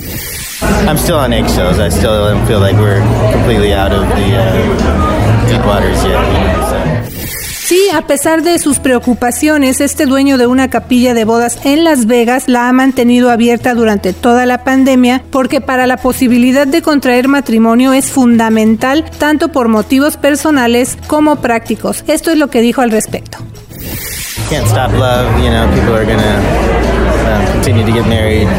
I'm 0.88 0.98
still 0.98 1.16
on 1.16 1.34
eggshells. 1.34 1.80
I 1.80 1.90
still 1.90 2.12
don't 2.12 2.46
feel 2.48 2.60
like 2.60 2.78
we're 2.78 3.02
completely 3.32 3.74
out 3.74 3.92
of 3.92 4.08
the 4.16 4.38
uh, 4.38 5.48
deep 5.48 5.66
waters 5.66 6.04
yet. 6.04 6.12
You 6.12 6.40
know, 6.44 6.70
so. 6.70 6.82
Sí, 7.72 7.88
a 7.94 8.06
pesar 8.06 8.44
de 8.44 8.60
sus 8.60 8.80
preocupaciones, 8.80 9.80
este 9.80 10.06
dueño 10.06 10.38
de 10.38 10.46
una 10.46 10.70
capilla 10.70 11.14
de 11.14 11.24
bodas 11.24 11.58
en 11.64 11.86
Las 11.86 12.06
Vegas 12.06 12.50
la 12.50 12.68
ha 12.68 12.74
mantenido 12.74 13.32
abierta 13.32 13.74
durante 13.74 14.12
toda 14.12 14.46
la 14.46 14.66
pandemia 14.66 15.24
porque 15.32 15.62
para 15.62 15.88
la 15.88 15.96
posibilidad 15.96 16.68
de 16.68 16.82
contraer 16.82 17.30
matrimonio 17.30 17.94
es 17.94 18.12
fundamental 18.12 19.06
tanto 19.20 19.54
por 19.54 19.70
motivos 19.70 20.18
personales 20.18 20.98
como 21.08 21.38
prácticos. 21.38 22.04
Esto 22.08 22.32
es 22.32 22.38
lo 22.38 22.50
que 22.50 22.60
dijo 22.60 22.82
al 22.82 22.92
respecto. 22.92 23.38
Can't 24.51 24.67
stop 24.67 24.91
love. 24.91 25.41
You 25.41 25.50
know, 25.50 25.65
people 25.74 25.96
are 25.96 26.03
gonna 26.03 26.20
uh, 26.20 27.51
continue 27.53 27.86
to 27.86 27.91
get 27.93 28.05
married. 28.05 28.50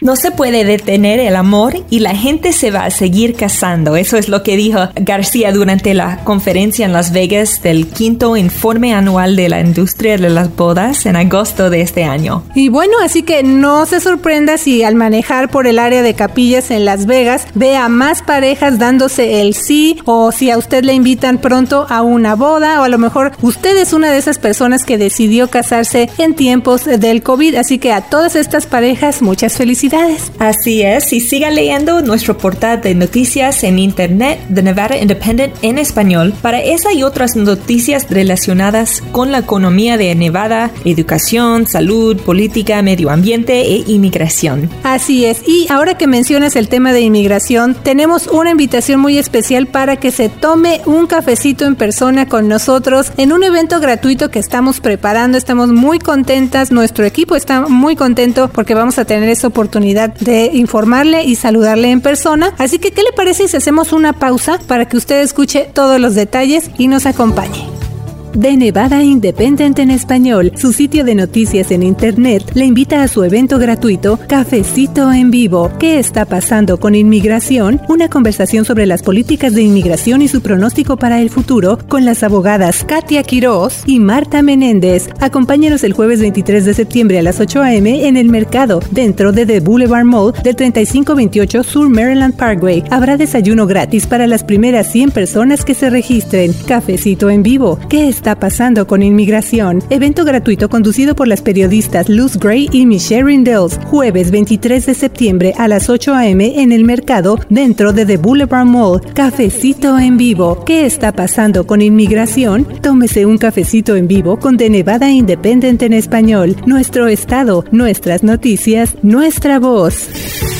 No 0.00 0.14
se 0.14 0.30
puede 0.30 0.64
detener 0.64 1.18
el 1.18 1.34
amor 1.34 1.84
y 1.90 1.98
la 2.00 2.14
gente 2.14 2.52
se 2.52 2.70
va 2.70 2.84
a 2.84 2.90
seguir 2.90 3.34
casando. 3.34 3.96
Eso 3.96 4.16
es 4.16 4.28
lo 4.28 4.44
que 4.44 4.56
dijo 4.56 4.78
García 4.94 5.50
durante 5.50 5.92
la 5.92 6.18
conferencia 6.24 6.86
en 6.86 6.92
Las 6.92 7.12
Vegas 7.12 7.62
del 7.62 7.88
quinto 7.88 8.36
informe 8.36 8.94
anual 8.94 9.34
de 9.34 9.48
la 9.48 9.60
industria 9.60 10.16
de 10.16 10.30
las 10.30 10.54
bodas 10.54 11.04
en 11.06 11.16
agosto 11.16 11.68
de 11.68 11.80
este 11.80 12.04
año. 12.04 12.44
Y 12.54 12.68
bueno, 12.68 12.94
así 13.02 13.24
que 13.24 13.42
no 13.42 13.86
se 13.86 13.98
sorprenda 13.98 14.56
si 14.56 14.84
al 14.84 14.94
manejar 14.94 15.50
por 15.50 15.66
el 15.66 15.80
área 15.80 16.02
de 16.02 16.14
capillas 16.14 16.70
en 16.70 16.84
Las 16.84 17.06
Vegas 17.06 17.46
ve 17.54 17.76
a 17.76 17.88
más 17.88 18.22
parejas 18.22 18.78
dándose 18.78 19.40
el 19.40 19.54
sí 19.54 19.98
o 20.04 20.30
si 20.30 20.50
a 20.50 20.58
usted 20.58 20.84
le 20.84 20.94
invitan 20.94 21.38
pronto 21.38 21.86
a 21.88 22.02
una 22.02 22.36
boda 22.36 22.80
o 22.80 22.84
a 22.84 22.88
lo 22.88 22.98
mejor 22.98 23.32
usted 23.42 23.76
es 23.76 23.92
una 23.92 24.12
de 24.12 24.18
esas 24.18 24.38
personas 24.38 24.84
que 24.84 24.96
decidió 24.96 25.48
casarse 25.48 26.08
en 26.18 26.34
tiempos 26.34 26.84
del 26.84 27.22
COVID. 27.24 27.56
Así 27.56 27.78
que 27.78 27.92
a 27.92 28.02
todas 28.02 28.36
estas 28.36 28.66
parejas 28.66 29.22
muchas 29.22 29.54
felicidades. 29.88 30.32
Así 30.38 30.82
es, 30.82 31.12
y 31.12 31.20
siga 31.20 31.50
leyendo 31.50 32.00
nuestro 32.02 32.36
portal 32.36 32.80
de 32.80 32.94
noticias 32.94 33.64
en 33.64 33.78
internet 33.78 34.40
de 34.48 34.62
Nevada 34.62 34.96
Independent 34.96 35.54
en 35.62 35.78
español 35.78 36.34
para 36.42 36.60
esa 36.60 36.92
y 36.92 37.02
otras 37.02 37.36
noticias 37.36 38.08
relacionadas 38.10 39.02
con 39.12 39.32
la 39.32 39.38
economía 39.38 39.96
de 39.96 40.14
Nevada, 40.14 40.70
educación, 40.84 41.66
salud, 41.66 42.16
política, 42.18 42.82
medio 42.82 43.10
ambiente 43.10 43.60
e 43.60 43.84
inmigración. 43.86 44.70
Así 44.82 45.24
es, 45.24 45.42
y 45.46 45.66
ahora 45.70 45.96
que 45.96 46.06
mencionas 46.06 46.56
el 46.56 46.68
tema 46.68 46.92
de 46.92 47.00
inmigración, 47.00 47.74
tenemos 47.74 48.26
una 48.26 48.50
invitación 48.50 49.00
muy 49.00 49.18
especial 49.18 49.66
para 49.66 49.96
que 49.96 50.10
se 50.10 50.28
tome 50.28 50.80
un 50.86 51.06
cafecito 51.06 51.64
en 51.64 51.76
persona 51.76 52.26
con 52.28 52.48
nosotros 52.48 53.12
en 53.16 53.32
un 53.32 53.42
evento 53.42 53.80
gratuito 53.80 54.30
que 54.30 54.38
estamos 54.38 54.80
preparando. 54.80 55.38
Estamos 55.38 55.68
muy 55.68 55.98
contentas, 55.98 56.70
nuestro 56.70 57.04
equipo 57.04 57.36
está 57.36 57.62
muy 57.62 57.96
contento 57.96 58.48
porque 58.52 58.74
vamos 58.74 58.98
a 58.98 59.04
tener 59.04 59.28
esa 59.28 59.48
oportunidad 59.48 59.77
de 59.80 60.50
informarle 60.52 61.24
y 61.24 61.36
saludarle 61.36 61.90
en 61.90 62.00
persona. 62.00 62.54
Así 62.58 62.78
que, 62.78 62.90
¿qué 62.90 63.02
le 63.02 63.12
parece 63.12 63.48
si 63.48 63.56
hacemos 63.56 63.92
una 63.92 64.12
pausa 64.12 64.58
para 64.66 64.86
que 64.86 64.96
usted 64.96 65.22
escuche 65.22 65.70
todos 65.72 66.00
los 66.00 66.14
detalles 66.14 66.70
y 66.78 66.88
nos 66.88 67.06
acompañe? 67.06 67.87
De 68.34 68.56
Nevada 68.56 69.02
Independent 69.02 69.78
en 69.78 69.90
español, 69.90 70.52
su 70.56 70.72
sitio 70.72 71.04
de 71.04 71.14
noticias 71.14 71.70
en 71.70 71.82
Internet, 71.82 72.52
le 72.54 72.64
invita 72.64 73.02
a 73.02 73.08
su 73.08 73.24
evento 73.24 73.58
gratuito 73.58 74.18
Cafecito 74.28 75.12
en 75.12 75.30
Vivo. 75.30 75.70
¿Qué 75.78 75.98
está 75.98 76.24
pasando 76.24 76.78
con 76.78 76.94
inmigración? 76.94 77.80
Una 77.88 78.08
conversación 78.08 78.64
sobre 78.64 78.86
las 78.86 79.02
políticas 79.02 79.54
de 79.54 79.62
inmigración 79.62 80.22
y 80.22 80.28
su 80.28 80.40
pronóstico 80.40 80.96
para 80.96 81.20
el 81.20 81.30
futuro 81.30 81.78
con 81.88 82.04
las 82.04 82.22
abogadas 82.22 82.84
Katia 82.84 83.22
Quiroz 83.22 83.82
y 83.86 84.00
Marta 84.00 84.42
Menéndez. 84.42 85.08
Acompáñenos 85.20 85.84
el 85.84 85.92
jueves 85.92 86.20
23 86.20 86.64
de 86.64 86.74
septiembre 86.74 87.18
a 87.18 87.22
las 87.22 87.40
8 87.40 87.62
a.m. 87.62 88.06
en 88.06 88.16
el 88.16 88.28
mercado, 88.28 88.80
dentro 88.90 89.32
de 89.32 89.46
The 89.46 89.60
Boulevard 89.60 90.04
Mall 90.04 90.32
del 90.42 90.56
3528 90.56 91.62
Sur 91.62 91.88
Maryland 91.88 92.36
Parkway. 92.36 92.84
Habrá 92.90 93.16
desayuno 93.16 93.66
gratis 93.66 94.06
para 94.06 94.26
las 94.26 94.44
primeras 94.44 94.90
100 94.92 95.10
personas 95.10 95.64
que 95.64 95.74
se 95.74 95.90
registren. 95.90 96.52
Cafecito 96.66 97.30
en 97.30 97.42
Vivo. 97.42 97.78
¿Qué 97.88 98.08
está 98.08 98.27
pasando 98.36 98.86
con 98.86 99.02
inmigración? 99.02 99.82
Evento 99.90 100.24
gratuito 100.24 100.68
conducido 100.68 101.14
por 101.14 101.28
las 101.28 101.42
periodistas 101.42 102.08
Luz 102.08 102.36
Gray 102.36 102.68
y 102.72 102.86
Michelle 102.86 103.24
Rindels, 103.24 103.78
jueves 103.86 104.30
23 104.30 104.86
de 104.86 104.94
septiembre 104.94 105.54
a 105.58 105.68
las 105.68 105.88
8 105.88 106.14
a.m. 106.14 106.62
en 106.62 106.72
el 106.72 106.84
mercado 106.84 107.38
dentro 107.48 107.92
de 107.92 108.06
The 108.06 108.16
Boulevard 108.16 108.66
Mall. 108.66 109.00
Cafecito 109.14 109.98
en 109.98 110.16
vivo. 110.16 110.64
¿Qué 110.64 110.86
está 110.86 111.12
pasando 111.12 111.66
con 111.66 111.82
inmigración? 111.82 112.66
Tómese 112.82 113.26
un 113.26 113.38
cafecito 113.38 113.96
en 113.96 114.08
vivo 114.08 114.38
con 114.38 114.56
The 114.56 114.70
Nevada 114.70 115.10
Independent 115.10 115.82
en 115.82 115.92
español. 115.92 116.56
Nuestro 116.66 117.08
estado, 117.08 117.64
nuestras 117.70 118.22
noticias, 118.22 118.96
nuestra 119.02 119.58
voz. 119.58 120.57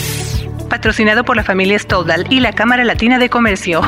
Patrocinado 0.69 1.25
por 1.25 1.37
la 1.37 1.45
familia 1.45 1.79
Stoldal 1.79 2.27
y 2.31 2.41
la 2.41 2.53
Cámara 2.53 2.85
Latina 2.85 3.19
de 3.19 3.29
Comercio. 3.29 3.81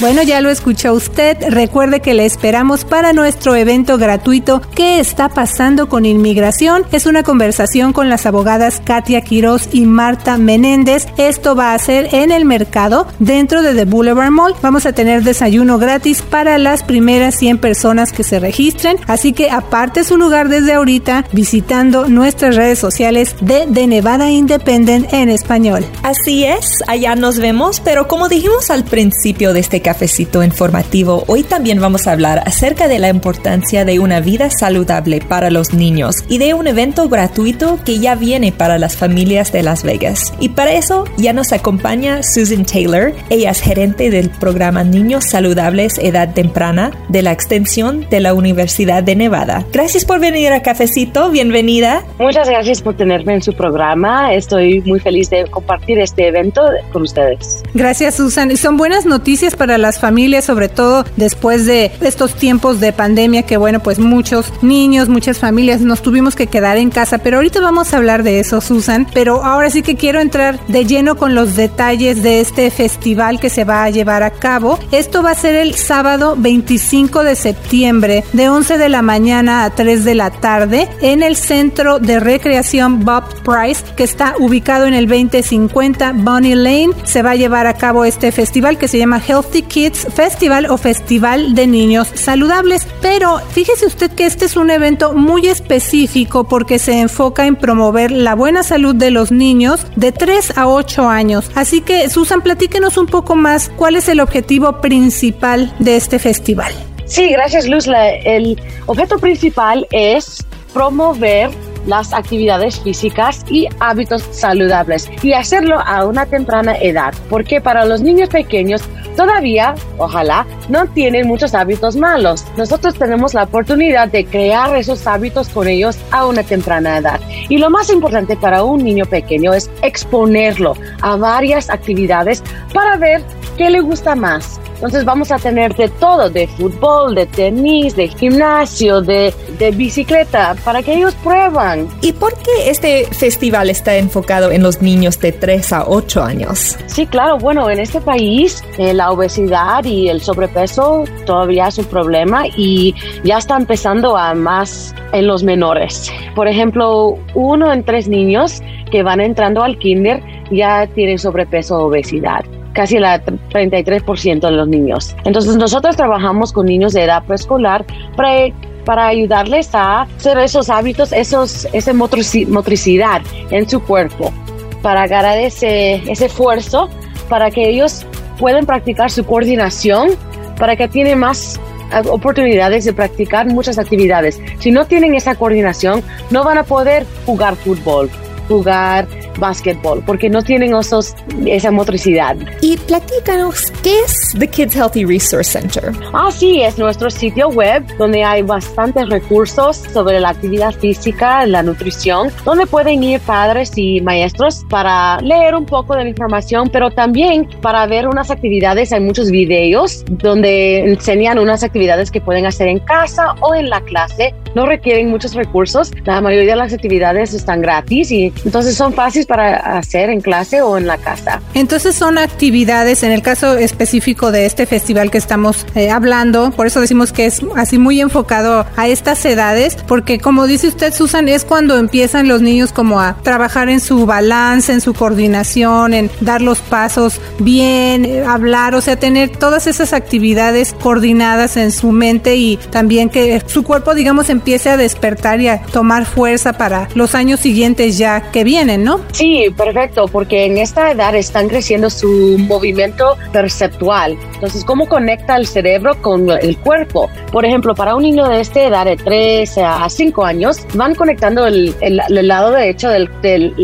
Bueno, 0.00 0.22
ya 0.22 0.40
lo 0.40 0.48
escuchó 0.48 0.92
usted. 0.92 1.36
Recuerde 1.50 2.00
que 2.00 2.14
le 2.14 2.24
esperamos 2.24 2.84
para 2.84 3.12
nuestro 3.12 3.56
evento 3.56 3.98
gratuito 3.98 4.62
¿Qué 4.74 5.00
está 5.00 5.28
pasando 5.28 5.88
con 5.88 6.06
inmigración? 6.06 6.84
Es 6.92 7.06
una 7.06 7.24
conversación 7.24 7.92
con 7.92 8.08
las 8.08 8.26
abogadas 8.26 8.80
Katia 8.84 9.22
Quiroz 9.22 9.68
y 9.72 9.86
Marta 9.86 10.38
Menéndez. 10.38 11.06
Esto 11.16 11.56
va 11.56 11.74
a 11.74 11.78
ser 11.78 12.14
en 12.14 12.30
el 12.30 12.44
mercado 12.44 13.08
dentro 13.18 13.62
de 13.62 13.74
The 13.74 13.84
Boulevard 13.86 14.30
Mall. 14.30 14.54
Vamos 14.62 14.86
a 14.86 14.92
tener 14.92 15.24
desayuno 15.24 15.78
gratis 15.78 16.22
para 16.22 16.58
las 16.58 16.82
primeras 16.84 17.34
100 17.36 17.58
personas 17.58 18.12
que 18.12 18.22
se 18.22 18.38
registren. 18.38 18.98
Así 19.06 19.32
que 19.32 19.50
aparte 19.50 20.04
su 20.04 20.16
lugar 20.16 20.48
desde 20.48 20.74
ahorita 20.74 21.24
visitando 21.32 22.08
nuestras 22.08 22.54
redes 22.54 22.78
sociales 22.78 23.34
de 23.40 23.66
The 23.72 23.86
Nevada 23.86 24.30
Independent 24.30 25.12
en 25.12 25.28
español. 25.28 25.84
Así 26.08 26.46
es, 26.46 26.82
allá 26.86 27.14
nos 27.16 27.38
vemos, 27.38 27.80
pero 27.80 28.08
como 28.08 28.30
dijimos 28.30 28.70
al 28.70 28.82
principio 28.82 29.52
de 29.52 29.60
este 29.60 29.82
cafecito 29.82 30.42
informativo, 30.42 31.24
hoy 31.26 31.42
también 31.42 31.82
vamos 31.82 32.06
a 32.06 32.12
hablar 32.12 32.42
acerca 32.46 32.88
de 32.88 32.98
la 32.98 33.10
importancia 33.10 33.84
de 33.84 33.98
una 33.98 34.20
vida 34.20 34.48
saludable 34.48 35.20
para 35.20 35.50
los 35.50 35.74
niños 35.74 36.24
y 36.26 36.38
de 36.38 36.54
un 36.54 36.66
evento 36.66 37.10
gratuito 37.10 37.78
que 37.84 37.98
ya 37.98 38.14
viene 38.14 38.52
para 38.52 38.78
las 38.78 38.96
familias 38.96 39.52
de 39.52 39.62
Las 39.62 39.82
Vegas. 39.82 40.32
Y 40.40 40.48
para 40.48 40.72
eso 40.72 41.04
ya 41.18 41.34
nos 41.34 41.52
acompaña 41.52 42.22
Susan 42.22 42.64
Taylor, 42.64 43.12
ella 43.28 43.50
es 43.50 43.60
gerente 43.60 44.08
del 44.08 44.30
programa 44.30 44.84
Niños 44.84 45.24
Saludables 45.28 45.98
Edad 45.98 46.32
Temprana 46.32 46.90
de 47.10 47.20
la 47.20 47.32
extensión 47.32 48.06
de 48.08 48.20
la 48.20 48.32
Universidad 48.32 49.02
de 49.02 49.14
Nevada. 49.14 49.66
Gracias 49.74 50.06
por 50.06 50.20
venir 50.20 50.54
a 50.54 50.62
Cafecito, 50.62 51.28
bienvenida. 51.28 52.02
Muchas 52.18 52.48
gracias 52.48 52.80
por 52.80 52.96
tenerme 52.96 53.34
en 53.34 53.42
su 53.42 53.52
programa, 53.52 54.32
estoy 54.32 54.80
muy 54.86 55.00
feliz 55.00 55.28
de 55.28 55.44
compartir 55.50 55.97
este 56.00 56.28
evento 56.28 56.62
con 56.92 57.02
ustedes. 57.02 57.62
Gracias, 57.74 58.16
Susan. 58.16 58.56
Son 58.56 58.76
buenas 58.76 59.06
noticias 59.06 59.56
para 59.56 59.78
las 59.78 60.00
familias, 60.00 60.44
sobre 60.44 60.68
todo 60.68 61.04
después 61.16 61.66
de 61.66 61.92
estos 62.00 62.34
tiempos 62.34 62.80
de 62.80 62.92
pandemia 62.92 63.42
que, 63.42 63.56
bueno, 63.56 63.80
pues 63.80 63.98
muchos 63.98 64.52
niños, 64.62 65.08
muchas 65.08 65.38
familias 65.38 65.80
nos 65.80 66.02
tuvimos 66.02 66.34
que 66.34 66.46
quedar 66.46 66.76
en 66.76 66.90
casa, 66.90 67.18
pero 67.18 67.38
ahorita 67.38 67.60
vamos 67.60 67.92
a 67.92 67.96
hablar 67.96 68.22
de 68.22 68.40
eso, 68.40 68.60
Susan. 68.60 69.06
Pero 69.12 69.44
ahora 69.44 69.70
sí 69.70 69.82
que 69.82 69.96
quiero 69.96 70.20
entrar 70.20 70.58
de 70.66 70.84
lleno 70.84 71.16
con 71.16 71.34
los 71.34 71.56
detalles 71.56 72.22
de 72.22 72.40
este 72.40 72.70
festival 72.70 73.40
que 73.40 73.50
se 73.50 73.64
va 73.64 73.84
a 73.84 73.90
llevar 73.90 74.22
a 74.22 74.30
cabo. 74.30 74.78
Esto 74.92 75.22
va 75.22 75.32
a 75.32 75.34
ser 75.34 75.54
el 75.54 75.74
sábado 75.74 76.34
25 76.36 77.22
de 77.22 77.36
septiembre, 77.36 78.24
de 78.32 78.48
11 78.48 78.78
de 78.78 78.88
la 78.88 79.02
mañana 79.02 79.64
a 79.64 79.70
3 79.70 80.04
de 80.04 80.14
la 80.14 80.30
tarde, 80.30 80.88
en 81.00 81.22
el 81.22 81.36
Centro 81.36 81.98
de 81.98 82.20
Recreación 82.20 83.04
Bob 83.04 83.24
Price, 83.42 83.84
que 83.96 84.04
está 84.04 84.34
ubicado 84.38 84.86
en 84.86 84.94
el 84.94 85.06
2050 85.06 85.87
Bonnie 86.14 86.54
Lane 86.54 86.90
se 87.04 87.22
va 87.22 87.30
a 87.30 87.36
llevar 87.36 87.66
a 87.66 87.74
cabo 87.74 88.04
este 88.04 88.32
festival 88.32 88.78
que 88.78 88.88
se 88.88 88.98
llama 88.98 89.22
Healthy 89.26 89.62
Kids 89.62 90.06
Festival 90.14 90.66
o 90.66 90.76
Festival 90.76 91.54
de 91.54 91.66
Niños 91.66 92.08
Saludables. 92.14 92.86
Pero 93.00 93.38
fíjese 93.38 93.86
usted 93.86 94.10
que 94.10 94.26
este 94.26 94.44
es 94.44 94.56
un 94.56 94.70
evento 94.70 95.14
muy 95.14 95.46
específico 95.48 96.44
porque 96.44 96.78
se 96.78 97.00
enfoca 97.00 97.46
en 97.46 97.56
promover 97.56 98.10
la 98.10 98.34
buena 98.34 98.62
salud 98.62 98.94
de 98.94 99.10
los 99.10 99.32
niños 99.32 99.86
de 99.96 100.12
3 100.12 100.58
a 100.58 100.68
8 100.68 101.08
años. 101.08 101.50
Así 101.54 101.80
que 101.80 102.08
Susan, 102.10 102.42
platíquenos 102.42 102.96
un 102.96 103.06
poco 103.06 103.36
más 103.36 103.70
cuál 103.76 103.96
es 103.96 104.08
el 104.08 104.20
objetivo 104.20 104.80
principal 104.80 105.74
de 105.78 105.96
este 105.96 106.18
festival. 106.18 106.72
Sí, 107.06 107.28
gracias 107.30 107.66
Luz. 107.66 107.86
el 107.86 108.60
objeto 108.86 109.18
principal 109.18 109.86
es 109.90 110.44
promover 110.74 111.50
las 111.88 112.12
actividades 112.12 112.78
físicas 112.80 113.44
y 113.50 113.66
hábitos 113.80 114.22
saludables 114.30 115.10
y 115.22 115.32
hacerlo 115.32 115.80
a 115.80 116.04
una 116.04 116.26
temprana 116.26 116.76
edad, 116.76 117.12
porque 117.28 117.60
para 117.60 117.84
los 117.84 118.02
niños 118.02 118.28
pequeños 118.28 118.82
todavía, 119.16 119.74
ojalá, 119.96 120.46
no 120.68 120.86
tienen 120.86 121.26
muchos 121.26 121.52
hábitos 121.52 121.96
malos. 121.96 122.44
Nosotros 122.56 122.94
tenemos 122.94 123.34
la 123.34 123.42
oportunidad 123.42 124.06
de 124.06 124.24
crear 124.24 124.76
esos 124.76 125.08
hábitos 125.08 125.48
con 125.48 125.66
ellos 125.66 125.98
a 126.12 126.24
una 126.24 126.44
temprana 126.44 126.98
edad. 126.98 127.20
Y 127.48 127.58
lo 127.58 127.68
más 127.68 127.90
importante 127.90 128.36
para 128.36 128.62
un 128.62 128.84
niño 128.84 129.06
pequeño 129.06 129.52
es 129.52 129.68
exponerlo 129.82 130.76
a 131.00 131.16
varias 131.16 131.68
actividades 131.68 132.44
para 132.72 132.96
ver 132.96 133.24
qué 133.58 133.68
le 133.68 133.80
gusta 133.80 134.14
más 134.14 134.58
entonces 134.78 135.04
vamos 135.04 135.32
a 135.32 135.38
tener 135.38 135.74
de 135.74 135.88
todo, 135.88 136.30
de 136.30 136.46
fútbol, 136.46 137.16
de 137.16 137.26
tenis, 137.26 137.96
de 137.96 138.06
gimnasio, 138.06 139.00
de, 139.00 139.34
de 139.58 139.72
bicicleta, 139.72 140.54
para 140.64 140.84
que 140.84 140.94
ellos 140.94 141.16
prueban. 141.16 141.88
¿Y 142.00 142.12
por 142.12 142.32
qué 142.34 142.70
este 142.70 143.04
festival 143.06 143.70
está 143.70 143.96
enfocado 143.96 144.52
en 144.52 144.62
los 144.62 144.80
niños 144.80 145.18
de 145.18 145.32
3 145.32 145.72
a 145.72 145.84
8 145.88 146.22
años? 146.22 146.78
Sí, 146.86 147.06
claro, 147.06 147.38
bueno, 147.38 147.68
en 147.68 147.80
este 147.80 148.00
país 148.00 148.62
eh, 148.78 148.94
la 148.94 149.10
obesidad 149.10 149.84
y 149.84 150.08
el 150.08 150.20
sobrepeso 150.20 151.02
todavía 151.26 151.66
es 151.66 151.78
un 151.78 151.86
problema 151.86 152.44
y 152.46 152.94
ya 153.24 153.38
está 153.38 153.56
empezando 153.56 154.16
a 154.16 154.32
más 154.34 154.94
en 155.12 155.26
los 155.26 155.42
menores. 155.42 156.12
Por 156.36 156.46
ejemplo, 156.46 157.18
uno 157.34 157.72
en 157.72 157.82
tres 157.82 158.06
niños 158.06 158.62
que 158.92 159.02
van 159.02 159.20
entrando 159.20 159.64
al 159.64 159.76
kinder 159.76 160.22
ya 160.52 160.86
tienen 160.86 161.18
sobrepeso 161.18 161.78
o 161.78 161.86
obesidad 161.88 162.44
casi 162.78 162.96
el 162.96 163.02
33% 163.02 164.38
de 164.38 164.52
los 164.52 164.68
niños. 164.68 165.16
Entonces 165.24 165.56
nosotros 165.56 165.96
trabajamos 165.96 166.52
con 166.52 166.66
niños 166.66 166.92
de 166.92 167.02
edad 167.02 167.24
preescolar 167.24 167.84
para 168.14 168.52
para 168.84 169.08
ayudarles 169.08 169.74
a 169.74 170.02
hacer 170.02 170.38
esos 170.38 170.70
hábitos, 170.70 171.12
esos, 171.12 171.68
esa 171.74 171.92
motricidad 171.92 173.20
en 173.50 173.68
su 173.68 173.82
cuerpo, 173.82 174.32
para 174.80 175.06
ganar 175.06 175.36
ese, 175.38 175.96
ese 176.10 176.26
esfuerzo, 176.26 176.88
para 177.28 177.50
que 177.50 177.68
ellos 177.68 178.06
puedan 178.38 178.64
practicar 178.64 179.10
su 179.10 179.26
coordinación, 179.26 180.12
para 180.56 180.74
que 180.74 180.88
tienen 180.88 181.18
más 181.18 181.60
oportunidades 182.08 182.86
de 182.86 182.94
practicar 182.94 183.46
muchas 183.48 183.76
actividades. 183.76 184.40
Si 184.58 184.70
no 184.70 184.86
tienen 184.86 185.14
esa 185.14 185.34
coordinación, 185.34 186.02
no 186.30 186.44
van 186.44 186.56
a 186.56 186.62
poder 186.62 187.04
jugar 187.26 187.56
fútbol, 187.56 188.08
jugar 188.48 189.06
básquetbol 189.38 190.02
porque 190.04 190.28
no 190.28 190.42
tienen 190.42 190.74
esos, 190.74 191.14
esa 191.46 191.70
motricidad. 191.70 192.36
Y 192.60 192.76
platícanos, 192.76 193.72
¿qué 193.82 194.00
es 194.00 194.14
The 194.38 194.48
Kids 194.48 194.76
Healthy 194.76 195.04
Resource 195.04 195.52
Center? 195.52 195.92
Ah, 196.12 196.30
sí, 196.30 196.62
es 196.62 196.78
nuestro 196.78 197.10
sitio 197.10 197.48
web 197.48 197.84
donde 197.98 198.24
hay 198.24 198.42
bastantes 198.42 199.08
recursos 199.08 199.76
sobre 199.92 200.20
la 200.20 200.30
actividad 200.30 200.72
física, 200.72 201.46
la 201.46 201.62
nutrición, 201.62 202.30
donde 202.44 202.66
pueden 202.66 203.02
ir 203.02 203.20
padres 203.20 203.72
y 203.76 204.00
maestros 204.00 204.64
para 204.68 205.20
leer 205.20 205.54
un 205.54 205.66
poco 205.66 205.94
de 205.94 206.04
la 206.04 206.10
información, 206.10 206.68
pero 206.72 206.90
también 206.90 207.48
para 207.60 207.86
ver 207.86 208.08
unas 208.08 208.30
actividades. 208.30 208.92
Hay 208.92 209.00
muchos 209.00 209.30
videos 209.30 210.04
donde 210.08 210.80
enseñan 210.80 211.38
unas 211.38 211.62
actividades 211.62 212.10
que 212.10 212.20
pueden 212.20 212.46
hacer 212.46 212.68
en 212.68 212.78
casa 212.80 213.34
o 213.40 213.54
en 213.54 213.70
la 213.70 213.80
clase. 213.82 214.34
No 214.54 214.66
requieren 214.66 215.10
muchos 215.10 215.34
recursos. 215.34 215.90
La 216.04 216.20
mayoría 216.20 216.52
de 216.52 216.56
las 216.56 216.72
actividades 216.72 217.34
están 217.34 217.60
gratis 217.60 218.10
y 218.10 218.32
entonces 218.44 218.76
son 218.76 218.92
fáciles 218.92 219.26
para 219.28 219.78
hacer 219.78 220.10
en 220.10 220.20
clase 220.20 220.62
o 220.62 220.76
en 220.78 220.86
la 220.86 220.98
casa. 220.98 221.40
Entonces 221.54 221.94
son 221.94 222.18
actividades, 222.18 223.04
en 223.04 223.12
el 223.12 223.22
caso 223.22 223.56
específico 223.56 224.32
de 224.32 224.46
este 224.46 224.66
festival 224.66 225.10
que 225.10 225.18
estamos 225.18 225.66
eh, 225.74 225.90
hablando, 225.90 226.50
por 226.50 226.66
eso 226.66 226.80
decimos 226.80 227.12
que 227.12 227.26
es 227.26 227.40
así 227.54 227.78
muy 227.78 228.00
enfocado 228.00 228.66
a 228.76 228.88
estas 228.88 229.24
edades, 229.24 229.76
porque 229.86 230.18
como 230.18 230.46
dice 230.46 230.68
usted, 230.68 230.92
Susan, 230.92 231.28
es 231.28 231.44
cuando 231.44 231.76
empiezan 231.76 232.26
los 232.26 232.42
niños 232.42 232.72
como 232.72 233.00
a 233.00 233.16
trabajar 233.22 233.68
en 233.68 233.80
su 233.80 234.06
balance, 234.06 234.72
en 234.72 234.80
su 234.80 234.94
coordinación, 234.94 235.94
en 235.94 236.10
dar 236.20 236.40
los 236.40 236.60
pasos 236.60 237.20
bien, 237.38 238.04
eh, 238.04 238.24
hablar, 238.26 238.74
o 238.74 238.80
sea, 238.80 238.96
tener 238.96 239.28
todas 239.28 239.66
esas 239.66 239.92
actividades 239.92 240.74
coordinadas 240.80 241.56
en 241.56 241.70
su 241.70 241.92
mente 241.92 242.36
y 242.36 242.56
también 242.70 243.10
que 243.10 243.42
su 243.46 243.62
cuerpo, 243.62 243.94
digamos, 243.94 244.30
empiece 244.30 244.70
a 244.70 244.76
despertar 244.76 245.40
y 245.40 245.48
a 245.48 245.60
tomar 245.60 246.06
fuerza 246.06 246.54
para 246.54 246.88
los 246.94 247.14
años 247.14 247.40
siguientes 247.40 247.98
ya 247.98 248.30
que 248.32 248.44
vienen, 248.44 248.84
¿no? 248.84 249.00
Sí, 249.18 249.52
perfecto, 249.56 250.06
porque 250.06 250.44
en 250.44 250.58
esta 250.58 250.92
edad 250.92 251.12
están 251.16 251.48
creciendo 251.48 251.90
su 251.90 252.38
movimiento 252.38 253.16
perceptual. 253.32 254.16
Entonces, 254.34 254.64
¿cómo 254.64 254.86
conecta 254.86 255.34
el 255.34 255.44
cerebro 255.44 256.00
con 256.00 256.30
el 256.30 256.56
cuerpo? 256.58 257.10
Por 257.32 257.44
ejemplo, 257.44 257.74
para 257.74 257.96
un 257.96 258.04
niño 258.04 258.28
de 258.28 258.38
esta 258.38 258.62
edad, 258.62 258.84
de 258.84 258.96
3 258.96 259.58
a 259.58 259.88
5 259.88 260.24
años, 260.24 260.64
van 260.74 260.94
conectando 260.94 261.48
el, 261.48 261.74
lado 262.08 262.52
derecho 262.52 262.90
del, 262.90 263.10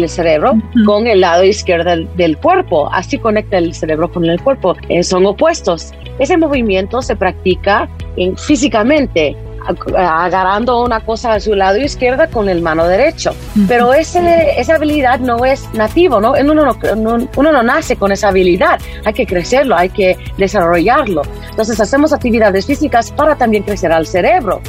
cerebro 0.08 0.54
con 0.84 1.06
el 1.06 1.20
lado 1.20 1.44
izquierdo 1.44 2.04
del, 2.16 2.36
cuerpo. 2.38 2.88
Así 2.92 3.16
conecta 3.16 3.58
el 3.58 3.74
cerebro 3.74 4.10
con 4.10 4.24
el 4.24 4.40
cuerpo. 4.40 4.74
Eh, 4.88 5.04
son 5.04 5.24
opuestos. 5.24 5.92
Ese 6.18 6.36
movimiento 6.36 7.00
se 7.00 7.14
practica 7.14 7.88
en, 8.16 8.36
físicamente 8.36 9.36
agarrando 9.96 10.82
una 10.82 11.00
cosa 11.00 11.34
a 11.34 11.40
su 11.40 11.54
lado 11.54 11.78
izquierdo 11.78 12.24
con 12.30 12.48
el 12.48 12.62
mano 12.62 12.86
derecho. 12.86 13.34
Pero 13.68 13.92
ese, 13.94 14.60
esa 14.60 14.76
habilidad 14.76 15.20
no 15.20 15.44
es 15.44 15.72
nativo, 15.74 16.20
¿no? 16.20 16.32
Uno 16.32 16.54
no, 16.54 17.28
uno 17.36 17.52
no 17.52 17.62
nace 17.62 17.96
con 17.96 18.12
esa 18.12 18.28
habilidad, 18.28 18.80
hay 19.04 19.12
que 19.12 19.26
crecerlo, 19.26 19.76
hay 19.76 19.88
que 19.88 20.16
desarrollarlo. 20.36 21.22
Entonces 21.50 21.80
hacemos 21.80 22.12
actividades 22.12 22.66
físicas 22.66 23.10
para 23.12 23.36
también 23.36 23.62
crecer 23.62 23.92
al 23.92 24.06
cerebro. 24.06 24.60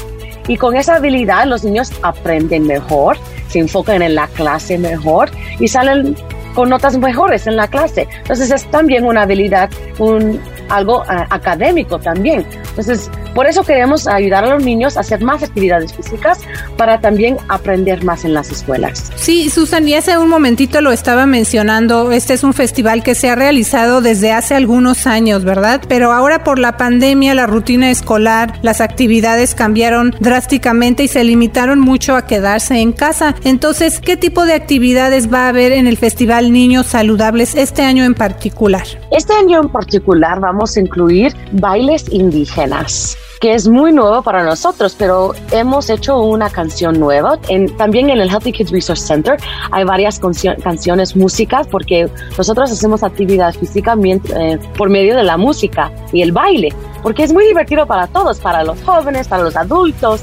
Y 0.47 0.57
con 0.57 0.75
esa 0.75 0.95
habilidad 0.95 1.45
los 1.45 1.63
niños 1.63 1.91
aprenden 2.03 2.67
mejor, 2.67 3.17
se 3.47 3.59
enfocan 3.59 4.01
en 4.01 4.15
la 4.15 4.27
clase 4.27 4.77
mejor 4.77 5.31
y 5.59 5.67
salen 5.67 6.15
con 6.53 6.69
notas 6.69 6.97
mejores 6.97 7.47
en 7.47 7.57
la 7.57 7.67
clase. 7.67 8.07
Entonces 8.17 8.51
es 8.51 8.69
también 8.71 9.05
una 9.05 9.23
habilidad, 9.23 9.69
un, 9.99 10.39
algo 10.69 11.03
eh, 11.03 11.25
académico 11.29 11.99
también. 11.99 12.45
Entonces 12.69 13.09
por 13.35 13.47
eso 13.47 13.63
queremos 13.63 14.07
ayudar 14.07 14.45
a 14.45 14.55
los 14.55 14.63
niños 14.63 14.95
a 14.95 15.01
hacer 15.01 15.21
más 15.21 15.43
actividades 15.43 15.93
físicas 15.93 16.39
para 16.77 17.01
también 17.01 17.37
aprender 17.49 18.03
más 18.05 18.23
en 18.23 18.33
las 18.33 18.49
escuelas. 18.49 19.11
Sí, 19.17 19.49
Susan, 19.49 19.87
y 19.87 19.93
hace 19.93 20.17
un 20.17 20.29
momentito 20.29 20.79
lo 20.79 20.93
estaba 20.93 21.25
mencionando, 21.25 22.13
este 22.13 22.33
es 22.33 22.45
un 22.45 22.53
festival 22.53 23.03
que 23.03 23.13
se 23.13 23.29
ha 23.29 23.35
realizado 23.35 23.99
desde 23.99 24.31
hace 24.31 24.55
algunos 24.55 25.05
años, 25.05 25.43
¿verdad? 25.43 25.81
Pero 25.87 26.13
ahora 26.13 26.45
por 26.45 26.59
la 26.59 26.77
pandemia, 26.77 27.35
la 27.35 27.45
rutina 27.45 27.91
escolar, 27.91 28.57
las 28.61 28.79
actividades 28.79 29.53
cambiaron 29.53 30.15
drásticamente 30.21 31.03
y 31.03 31.09
se 31.09 31.25
limitaron 31.25 31.81
mucho 31.81 32.15
a 32.15 32.25
quedarse 32.25 32.79
en 32.79 32.93
casa. 32.93 33.35
Entonces, 33.43 33.99
¿qué 33.99 34.15
tipo 34.15 34.45
de 34.45 34.53
actividades 34.53 35.31
va 35.31 35.45
a 35.45 35.49
haber 35.49 35.73
en 35.73 35.87
el 35.87 35.97
Festival 35.97 36.53
Niños 36.53 36.87
Saludables 36.87 37.55
este 37.55 37.81
año 37.81 38.05
en 38.05 38.13
particular? 38.13 38.85
Este 39.11 39.33
año 39.33 39.59
en 39.61 39.69
particular 39.69 40.39
vamos 40.39 40.77
a 40.77 40.79
incluir 40.79 41.33
bailes 41.51 42.05
indígenas 42.09 43.17
que 43.39 43.53
es 43.53 43.67
muy 43.67 43.91
nuevo 43.91 44.21
para 44.21 44.43
nosotros, 44.43 44.95
pero 44.97 45.33
hemos 45.51 45.89
hecho 45.89 46.19
una 46.21 46.49
canción 46.49 46.99
nueva. 46.99 47.37
También 47.77 48.09
en 48.09 48.19
el 48.19 48.29
Healthy 48.29 48.51
Kids 48.51 48.71
Resource 48.71 49.05
Center 49.05 49.37
hay 49.71 49.83
varias 49.83 50.19
canciones, 50.19 51.15
músicas, 51.15 51.67
porque 51.67 52.09
nosotros 52.37 52.71
hacemos 52.71 53.03
actividad 53.03 53.53
física 53.53 53.95
eh, 54.03 54.59
por 54.77 54.89
medio 54.89 55.15
de 55.15 55.23
la 55.23 55.37
música 55.37 55.91
y 56.11 56.21
el 56.21 56.31
baile, 56.31 56.73
porque 57.03 57.23
es 57.23 57.33
muy 57.33 57.45
divertido 57.45 57.85
para 57.85 58.07
todos, 58.07 58.39
para 58.39 58.63
los 58.63 58.81
jóvenes, 58.83 59.27
para 59.27 59.43
los 59.43 59.55
adultos 59.55 60.21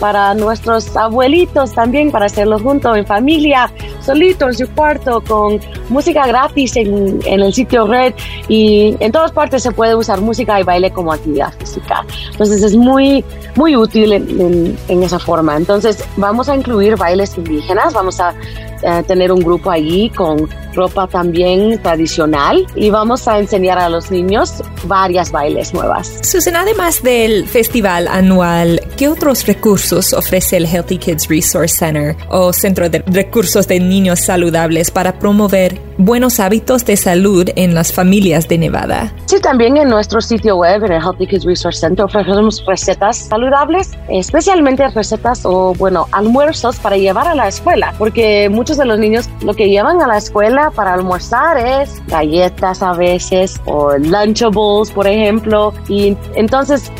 para 0.00 0.34
nuestros 0.34 0.96
abuelitos 0.96 1.72
también, 1.72 2.10
para 2.10 2.26
hacerlo 2.26 2.58
juntos 2.58 2.96
en 2.96 3.06
familia, 3.06 3.70
solito 4.04 4.46
en 4.46 4.54
su 4.54 4.68
cuarto, 4.70 5.22
con 5.26 5.60
música 5.88 6.26
gratis 6.26 6.76
en, 6.76 7.20
en, 7.24 7.40
el 7.40 7.52
sitio 7.52 7.86
red 7.86 8.14
y 8.48 8.96
en 9.00 9.12
todas 9.12 9.32
partes 9.32 9.62
se 9.62 9.72
puede 9.72 9.94
usar 9.94 10.20
música 10.20 10.60
y 10.60 10.62
baile 10.62 10.90
como 10.90 11.12
actividad 11.12 11.52
física. 11.58 12.04
Entonces 12.32 12.62
es 12.62 12.76
muy, 12.76 13.24
muy 13.56 13.76
útil 13.76 14.12
en, 14.12 14.76
en, 14.88 15.02
esa 15.02 15.18
forma. 15.18 15.56
Entonces 15.56 16.04
vamos 16.16 16.48
a 16.48 16.54
incluir 16.54 16.96
bailes 16.96 17.36
indígenas, 17.36 17.94
vamos 17.94 18.20
a 18.20 18.34
eh, 18.82 19.02
tener 19.06 19.32
un 19.32 19.40
grupo 19.40 19.70
allí 19.70 20.10
con 20.10 20.48
ropa 20.74 21.06
también 21.06 21.80
tradicional 21.82 22.66
y 22.74 22.90
vamos 22.90 23.26
a 23.28 23.38
enseñar 23.38 23.78
a 23.78 23.88
los 23.88 24.10
niños 24.10 24.62
varias 24.84 25.30
bailes 25.30 25.72
nuevas. 25.72 26.18
Susan, 26.22 26.56
además 26.56 27.02
del 27.02 27.46
festival 27.46 28.08
anual, 28.08 28.80
¿qué 28.96 29.08
otros 29.08 29.46
recursos 29.46 30.12
ofrece 30.12 30.56
el 30.56 30.66
Healthy 30.66 30.98
Kids 30.98 31.28
Resource 31.28 31.76
Center 31.78 32.16
o 32.28 32.52
Centro 32.52 32.88
de 32.88 33.02
Recursos 33.06 33.66
de 33.68 33.80
Niños 33.80 34.20
Saludables 34.20 34.90
para 34.90 35.18
promover 35.18 35.80
buenos 35.98 36.40
hábitos 36.40 36.84
de 36.84 36.96
salud 36.96 37.48
en 37.56 37.74
las 37.74 37.92
familias 37.92 38.48
de 38.48 38.58
Nevada? 38.58 39.12
Sí, 39.26 39.40
también 39.40 39.76
en 39.76 39.88
nuestro 39.88 40.20
sitio 40.20 40.56
web, 40.56 40.84
en 40.84 40.92
el 40.92 41.02
Healthy 41.02 41.26
Kids 41.26 41.44
Resource 41.44 41.80
Center, 41.80 42.04
ofrecemos 42.04 42.64
recetas 42.66 43.16
saludables, 43.16 43.90
especialmente 44.08 44.86
recetas 44.88 45.44
o, 45.44 45.74
bueno, 45.74 46.06
almuerzos 46.12 46.76
para 46.76 46.96
llevar 46.96 47.28
a 47.28 47.34
la 47.34 47.48
escuela, 47.48 47.94
porque 47.98 48.48
muchos 48.50 48.76
de 48.76 48.84
los 48.84 48.98
niños 48.98 49.28
lo 49.42 49.54
que 49.54 49.68
llevan 49.68 50.00
a 50.02 50.06
la 50.06 50.18
escuela 50.18 50.63
para 50.70 50.94
almorzar 50.94 51.56
es 51.58 52.02
galletas 52.06 52.82
a 52.82 52.92
veces 52.92 53.60
o 53.66 53.96
Lunchables, 53.96 54.90
por 54.92 55.06
ejemplo. 55.06 55.72
Y 55.88 56.16
entonces 56.34 56.90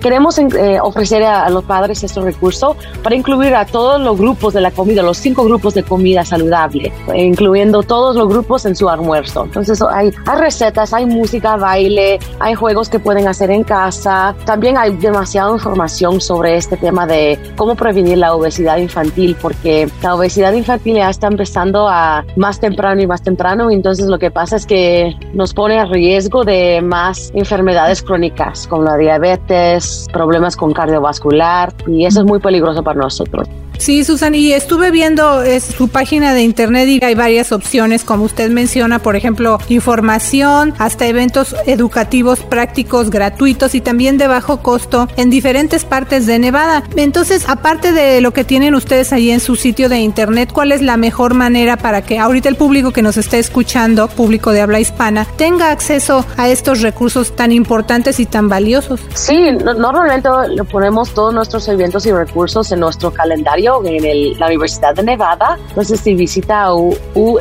queremos 0.00 0.38
eh, 0.38 0.78
ofrecer 0.80 1.22
a, 1.22 1.48
los 1.50 1.64
padres 1.64 2.02
estos 2.02 2.24
recursos 2.24 2.76
para 3.02 3.14
incluir 3.16 3.54
a 3.54 3.64
todos 3.64 4.00
los 4.00 4.18
grupos 4.18 4.54
de 4.54 4.60
la 4.60 4.70
comida, 4.70 5.02
los 5.02 5.18
cinco 5.18 5.44
grupos 5.44 5.74
de 5.74 5.82
comida 5.82 6.24
saludable, 6.24 6.92
incluyendo 7.14 7.82
todos 7.82 8.16
los 8.16 8.28
grupos 8.28 8.66
en 8.66 8.76
su 8.76 8.88
almuerzo. 8.88 9.44
Entonces 9.44 9.82
hay, 9.82 10.12
hay 10.26 10.38
recetas, 10.38 10.92
hay 10.92 11.06
música, 11.06 11.56
baile, 11.56 12.18
hay 12.38 12.54
juegos 12.54 12.88
que 12.88 12.98
pueden 12.98 13.28
hacer 13.28 13.50
en 13.50 13.64
casa. 13.64 14.34
También 14.44 14.76
hay 14.78 14.96
demasiada 14.96 15.52
información 15.52 16.20
sobre 16.20 16.56
este 16.56 16.76
tema 16.76 17.06
de 17.06 17.38
cómo 17.56 17.74
prevenir 17.74 18.18
la 18.18 18.34
obesidad 18.34 18.78
infantil, 18.78 19.36
porque 19.40 19.88
la 20.02 20.14
obesidad 20.14 20.52
infantil 20.52 20.96
ya 20.96 21.10
está 21.10 21.26
empezando 21.26 21.88
a 21.88 22.24
más 22.36 22.60
temprano 22.60 23.00
más 23.10 23.22
temprano, 23.22 23.70
entonces 23.70 24.06
lo 24.06 24.18
que 24.18 24.30
pasa 24.30 24.56
es 24.56 24.64
que 24.64 25.14
nos 25.34 25.52
pone 25.52 25.78
a 25.78 25.84
riesgo 25.84 26.44
de 26.44 26.80
más 26.80 27.30
enfermedades 27.34 28.02
crónicas, 28.02 28.66
como 28.68 28.84
la 28.84 28.96
diabetes, 28.96 30.06
problemas 30.12 30.56
con 30.56 30.72
cardiovascular, 30.72 31.74
y 31.86 32.06
eso 32.06 32.20
es 32.20 32.26
muy 32.26 32.38
peligroso 32.38 32.82
para 32.82 33.00
nosotros. 33.00 33.48
Sí, 33.80 34.04
Susan, 34.04 34.34
y 34.34 34.52
estuve 34.52 34.90
viendo 34.90 35.42
su 35.58 35.88
página 35.88 36.34
de 36.34 36.42
internet 36.42 36.86
y 36.86 37.02
hay 37.02 37.14
varias 37.14 37.50
opciones, 37.50 38.04
como 38.04 38.24
usted 38.24 38.50
menciona, 38.50 38.98
por 38.98 39.16
ejemplo, 39.16 39.58
información, 39.70 40.74
hasta 40.76 41.06
eventos 41.06 41.56
educativos 41.64 42.40
prácticos 42.40 43.08
gratuitos 43.08 43.74
y 43.74 43.80
también 43.80 44.18
de 44.18 44.26
bajo 44.26 44.60
costo 44.60 45.08
en 45.16 45.30
diferentes 45.30 45.86
partes 45.86 46.26
de 46.26 46.38
Nevada. 46.38 46.82
Entonces, 46.94 47.48
aparte 47.48 47.92
de 47.92 48.20
lo 48.20 48.32
que 48.32 48.44
tienen 48.44 48.74
ustedes 48.74 49.14
ahí 49.14 49.30
en 49.30 49.40
su 49.40 49.56
sitio 49.56 49.88
de 49.88 50.00
internet, 50.00 50.50
¿cuál 50.52 50.72
es 50.72 50.82
la 50.82 50.98
mejor 50.98 51.32
manera 51.32 51.78
para 51.78 52.02
que 52.02 52.18
ahorita 52.18 52.50
el 52.50 52.56
público 52.56 52.90
que 52.90 53.00
nos 53.00 53.16
esté 53.16 53.38
escuchando, 53.38 54.08
público 54.08 54.52
de 54.52 54.60
habla 54.60 54.78
hispana, 54.80 55.26
tenga 55.36 55.70
acceso 55.70 56.26
a 56.36 56.50
estos 56.50 56.82
recursos 56.82 57.34
tan 57.34 57.50
importantes 57.50 58.20
y 58.20 58.26
tan 58.26 58.50
valiosos? 58.50 59.00
Sí, 59.14 59.52
normalmente 59.78 60.28
ponemos 60.70 61.14
todos 61.14 61.32
nuestros 61.32 61.66
eventos 61.68 62.04
y 62.04 62.12
recursos 62.12 62.70
en 62.72 62.80
nuestro 62.80 63.10
calendario 63.10 63.69
en 63.84 64.38
la 64.38 64.46
Universidad 64.46 64.94
de 64.94 65.02
Nevada. 65.02 65.58
Entonces, 65.68 66.00
si 66.00 66.14
visita 66.14 66.72
unr.edu, 66.74 67.38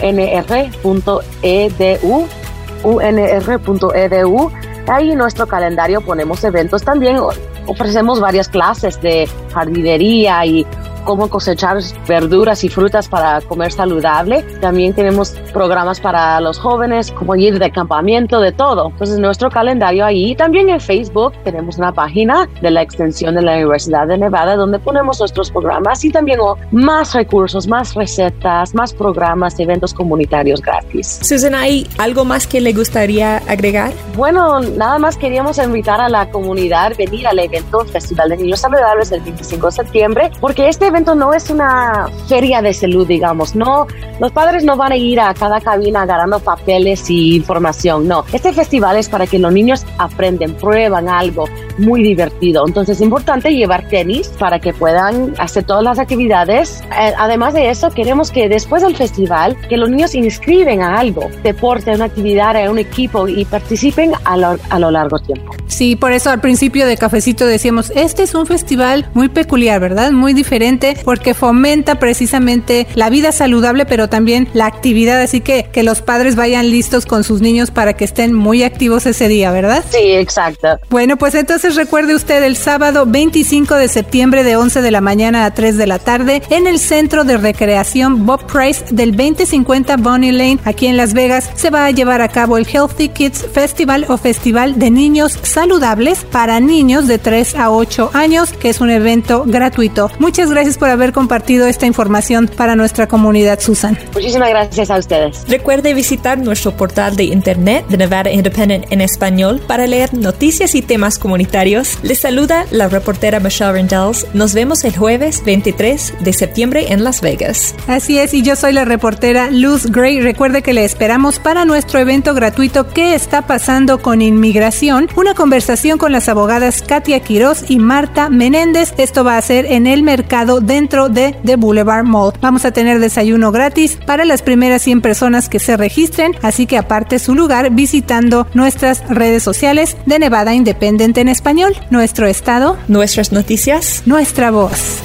unr.edu, 2.83 4.51
ahí 4.87 5.11
en 5.11 5.17
nuestro 5.17 5.47
calendario 5.47 6.01
ponemos 6.01 6.43
eventos 6.43 6.83
también. 6.83 7.17
Ofrecemos 7.65 8.19
varias 8.19 8.47
clases 8.49 9.01
de 9.01 9.27
jardinería 9.53 10.45
y 10.45 10.65
cómo 11.03 11.29
cosechar 11.29 11.77
verduras 12.07 12.63
y 12.63 12.69
frutas 12.69 13.07
para 13.07 13.41
comer 13.41 13.71
saludable. 13.71 14.43
También 14.61 14.93
tenemos 14.93 15.31
programas 15.53 15.99
para 15.99 16.39
los 16.41 16.57
jóvenes, 16.57 17.11
como 17.11 17.35
ir 17.35 17.59
de 17.59 17.71
campamento, 17.71 18.39
de 18.39 18.51
todo. 18.51 18.89
Entonces, 18.89 19.19
nuestro 19.19 19.49
calendario 19.49 20.05
ahí. 20.05 20.35
También 20.35 20.69
en 20.69 20.79
Facebook 20.79 21.33
tenemos 21.43 21.77
una 21.77 21.91
página 21.91 22.49
de 22.61 22.71
la 22.71 22.81
extensión 22.81 23.35
de 23.35 23.41
la 23.41 23.53
Universidad 23.53 24.07
de 24.07 24.17
Nevada 24.17 24.55
donde 24.55 24.79
ponemos 24.79 25.19
nuestros 25.19 25.51
programas 25.51 26.03
y 26.05 26.11
también 26.11 26.39
más 26.71 27.13
recursos, 27.13 27.67
más 27.67 27.93
recetas, 27.95 28.73
más 28.73 28.93
programas, 28.93 29.59
eventos 29.59 29.93
comunitarios 29.93 30.61
gratis. 30.61 31.19
Susan, 31.21 31.55
¿hay 31.55 31.87
algo 31.97 32.25
más 32.25 32.47
que 32.47 32.61
le 32.61 32.73
gustaría 32.73 33.37
agregar? 33.47 33.91
Bueno, 34.15 34.59
nada 34.59 34.99
más 34.99 35.17
queríamos 35.17 35.57
invitar 35.57 35.99
a 35.99 36.09
la 36.09 36.29
comunidad 36.29 36.69
a 36.69 36.89
venir 36.89 37.27
al 37.27 37.39
evento 37.39 37.83
Festival 37.85 38.29
de 38.29 38.37
Niños 38.37 38.59
Saludables 38.59 39.11
el 39.11 39.21
25 39.21 39.67
de 39.67 39.71
septiembre, 39.71 40.31
porque 40.39 40.69
este 40.69 40.88
evento 40.89 41.15
no 41.15 41.33
es 41.33 41.49
una 41.49 42.09
feria 42.27 42.61
de 42.61 42.73
salud, 42.73 43.07
digamos. 43.07 43.55
No, 43.55 43.87
los 44.19 44.31
padres 44.31 44.63
no 44.63 44.75
van 44.75 44.91
a 44.91 44.97
ir 44.97 45.19
a 45.19 45.33
cada 45.33 45.61
cabina 45.61 46.01
agarrando 46.01 46.39
papeles 46.39 47.09
y 47.09 47.35
información. 47.35 48.07
No, 48.07 48.25
este 48.33 48.53
festival 48.53 48.97
es 48.97 49.09
para 49.09 49.25
que 49.25 49.39
los 49.39 49.53
niños 49.53 49.85
aprenden, 49.97 50.55
prueban 50.55 51.07
algo 51.07 51.45
muy 51.77 52.03
divertido. 52.03 52.65
Entonces 52.67 52.97
es 52.97 53.01
importante 53.01 53.53
llevar 53.53 53.87
tenis 53.87 54.29
para 54.39 54.59
que 54.59 54.73
puedan 54.73 55.33
hacer 55.39 55.63
todas 55.63 55.83
las 55.83 55.99
actividades. 55.99 56.81
Eh, 56.99 57.13
además 57.17 57.53
de 57.53 57.69
eso, 57.69 57.89
queremos 57.91 58.31
que 58.31 58.49
después 58.49 58.83
del 58.83 58.95
festival, 58.95 59.55
que 59.69 59.77
los 59.77 59.89
niños 59.89 60.13
inscriben 60.15 60.81
a 60.81 60.99
algo, 60.99 61.29
deporte, 61.43 61.95
una 61.95 62.05
actividad, 62.05 62.55
a 62.55 62.69
un 62.69 62.79
equipo 62.79 63.27
y 63.27 63.45
participen 63.45 64.11
a 64.25 64.37
lo, 64.37 64.57
a 64.69 64.79
lo 64.79 64.91
largo 64.91 65.19
tiempo. 65.19 65.53
Sí, 65.67 65.95
por 65.95 66.11
eso 66.11 66.29
al 66.29 66.41
principio 66.41 66.87
de 66.87 66.97
Cafecito 66.97 67.45
decíamos, 67.45 67.91
este 67.95 68.23
es 68.23 68.33
un 68.33 68.45
festival 68.45 69.07
muy 69.13 69.29
peculiar, 69.29 69.79
¿verdad? 69.79 70.11
Muy 70.11 70.33
diferente 70.33 70.78
porque 71.03 71.33
fomenta 71.33 71.99
precisamente 71.99 72.87
la 72.95 73.09
vida 73.09 73.31
saludable, 73.31 73.85
pero 73.85 74.09
también 74.09 74.49
la 74.53 74.65
actividad, 74.65 75.21
así 75.21 75.41
que 75.41 75.69
que 75.71 75.83
los 75.83 76.01
padres 76.01 76.35
vayan 76.35 76.69
listos 76.69 77.05
con 77.05 77.23
sus 77.23 77.41
niños 77.41 77.71
para 77.71 77.93
que 77.93 78.05
estén 78.05 78.33
muy 78.33 78.63
activos 78.63 79.05
ese 79.05 79.27
día, 79.27 79.51
¿verdad? 79.51 79.83
Sí, 79.89 79.97
exacto. 80.13 80.79
Bueno, 80.89 81.17
pues 81.17 81.35
entonces 81.35 81.75
recuerde 81.75 82.15
usted 82.15 82.43
el 82.43 82.55
sábado 82.55 83.05
25 83.05 83.75
de 83.75 83.87
septiembre 83.87 84.43
de 84.43 84.55
11 84.55 84.81
de 84.81 84.91
la 84.91 85.01
mañana 85.01 85.45
a 85.45 85.53
3 85.53 85.77
de 85.77 85.87
la 85.87 85.99
tarde 85.99 86.41
en 86.49 86.67
el 86.67 86.79
Centro 86.79 87.23
de 87.23 87.37
Recreación 87.37 88.25
Bob 88.25 88.45
Price 88.45 88.85
del 88.91 89.15
2050 89.15 89.97
Bonnie 89.97 90.31
Lane, 90.31 90.59
aquí 90.65 90.87
en 90.87 90.97
Las 90.97 91.13
Vegas, 91.13 91.49
se 91.55 91.69
va 91.69 91.85
a 91.85 91.91
llevar 91.91 92.21
a 92.21 92.29
cabo 92.29 92.57
el 92.57 92.67
Healthy 92.67 93.09
Kids 93.09 93.45
Festival 93.53 94.05
o 94.09 94.17
Festival 94.17 94.79
de 94.79 94.91
Niños 94.91 95.37
Saludables 95.41 96.25
para 96.25 96.59
niños 96.59 97.07
de 97.07 97.17
3 97.17 97.55
a 97.55 97.71
8 97.71 98.11
años, 98.13 98.53
que 98.53 98.69
es 98.69 98.81
un 98.81 98.89
evento 98.89 99.43
gratuito. 99.45 100.11
Muchas 100.19 100.49
gracias 100.51 100.68
gracias 100.69 100.77
por 100.77 100.89
haber 100.91 101.13
compartido 101.13 101.65
esta 101.65 101.87
información 101.87 102.47
para 102.47 102.75
nuestra 102.75 103.07
comunidad, 103.07 103.59
Susan. 103.59 103.97
Muchísimas 104.13 104.49
gracias 104.49 104.91
a 104.91 104.99
ustedes. 104.99 105.43
Recuerde 105.47 105.95
visitar 105.95 106.37
nuestro 106.37 106.77
portal 106.77 107.15
de 107.15 107.23
internet 107.23 107.87
de 107.87 107.97
Nevada 107.97 108.29
Independent 108.29 108.85
en 108.91 109.01
español 109.01 109.59
para 109.65 109.87
leer 109.87 110.13
noticias 110.13 110.75
y 110.75 110.83
temas 110.83 111.17
comunitarios. 111.17 111.97
Les 112.03 112.19
saluda 112.19 112.67
la 112.69 112.87
reportera 112.87 113.39
Michelle 113.39 113.71
Rendells. 113.71 114.27
Nos 114.35 114.53
vemos 114.53 114.83
el 114.83 114.95
jueves 114.95 115.43
23 115.43 116.13
de 116.19 116.33
septiembre 116.33 116.93
en 116.93 117.03
Las 117.03 117.21
Vegas. 117.21 117.73
Así 117.87 118.19
es, 118.19 118.35
y 118.35 118.43
yo 118.43 118.55
soy 118.55 118.73
la 118.73 118.85
reportera 118.85 119.49
Luz 119.49 119.87
Gray. 119.87 120.21
Recuerde 120.21 120.61
que 120.61 120.73
le 120.73 120.85
esperamos 120.85 121.39
para 121.39 121.65
nuestro 121.65 121.99
evento 121.99 122.35
gratuito 122.35 122.89
¿Qué 122.89 123.15
está 123.15 123.41
pasando 123.47 124.03
con 124.03 124.21
inmigración? 124.21 125.09
Una 125.15 125.33
conversación 125.33 125.97
con 125.97 126.11
las 126.11 126.29
abogadas 126.29 126.83
Katia 126.83 127.21
Quiroz 127.21 127.71
y 127.71 127.79
Marta 127.79 128.29
Menéndez. 128.29 128.93
Esto 128.99 129.23
va 129.23 129.35
a 129.37 129.41
ser 129.41 129.65
en 129.65 129.87
el 129.87 130.03
mercado 130.03 130.58
dentro 130.59 131.09
de 131.09 131.35
The 131.45 131.55
Boulevard 131.55 132.05
Mall. 132.05 132.33
Vamos 132.41 132.65
a 132.65 132.71
tener 132.71 132.99
desayuno 132.99 133.51
gratis 133.51 133.97
para 134.05 134.25
las 134.25 134.41
primeras 134.41 134.81
100 134.81 135.01
personas 135.01 135.49
que 135.49 135.59
se 135.59 135.77
registren, 135.77 136.33
así 136.41 136.65
que 136.65 136.77
aparte 136.77 137.19
su 137.19 137.35
lugar 137.35 137.71
visitando 137.71 138.47
nuestras 138.53 139.07
redes 139.09 139.43
sociales 139.43 139.97
de 140.05 140.19
Nevada 140.19 140.53
Independent 140.53 141.17
en 141.17 141.29
español, 141.29 141.75
nuestro 141.89 142.27
estado, 142.27 142.77
nuestras 142.87 143.31
noticias, 143.31 144.03
nuestra 144.05 144.51
voz. 144.51 145.01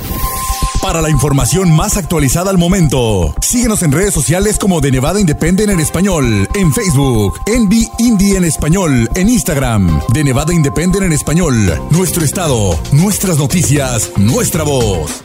Para 0.85 1.01
la 1.01 1.09
información 1.09 1.75
más 1.75 1.97
actualizada 1.97 2.51
al 2.51 2.59
momento, 2.59 3.35
síguenos 3.41 3.83
en 3.83 3.91
redes 3.91 4.13
sociales 4.13 4.59
como 4.59 4.83
de 4.83 4.91
Nevada 4.91 5.19
Independent 5.19 5.71
en 5.71 5.81
español, 5.81 6.47
en 6.55 6.75
Facebook, 6.75 7.41
Envy 7.47 7.89
Indie 7.99 8.37
en 8.37 8.45
español, 8.45 9.09
en 9.15 9.31
Instagram, 9.31 10.03
de 10.13 10.25
Nevada 10.25 10.53
Independent 10.53 11.07
en 11.07 11.13
español, 11.13 11.55
nuestro 11.91 12.23
estado, 12.23 12.79
nuestras 12.93 13.39
noticias, 13.39 14.11
nuestra 14.19 14.63
voz. 14.63 15.25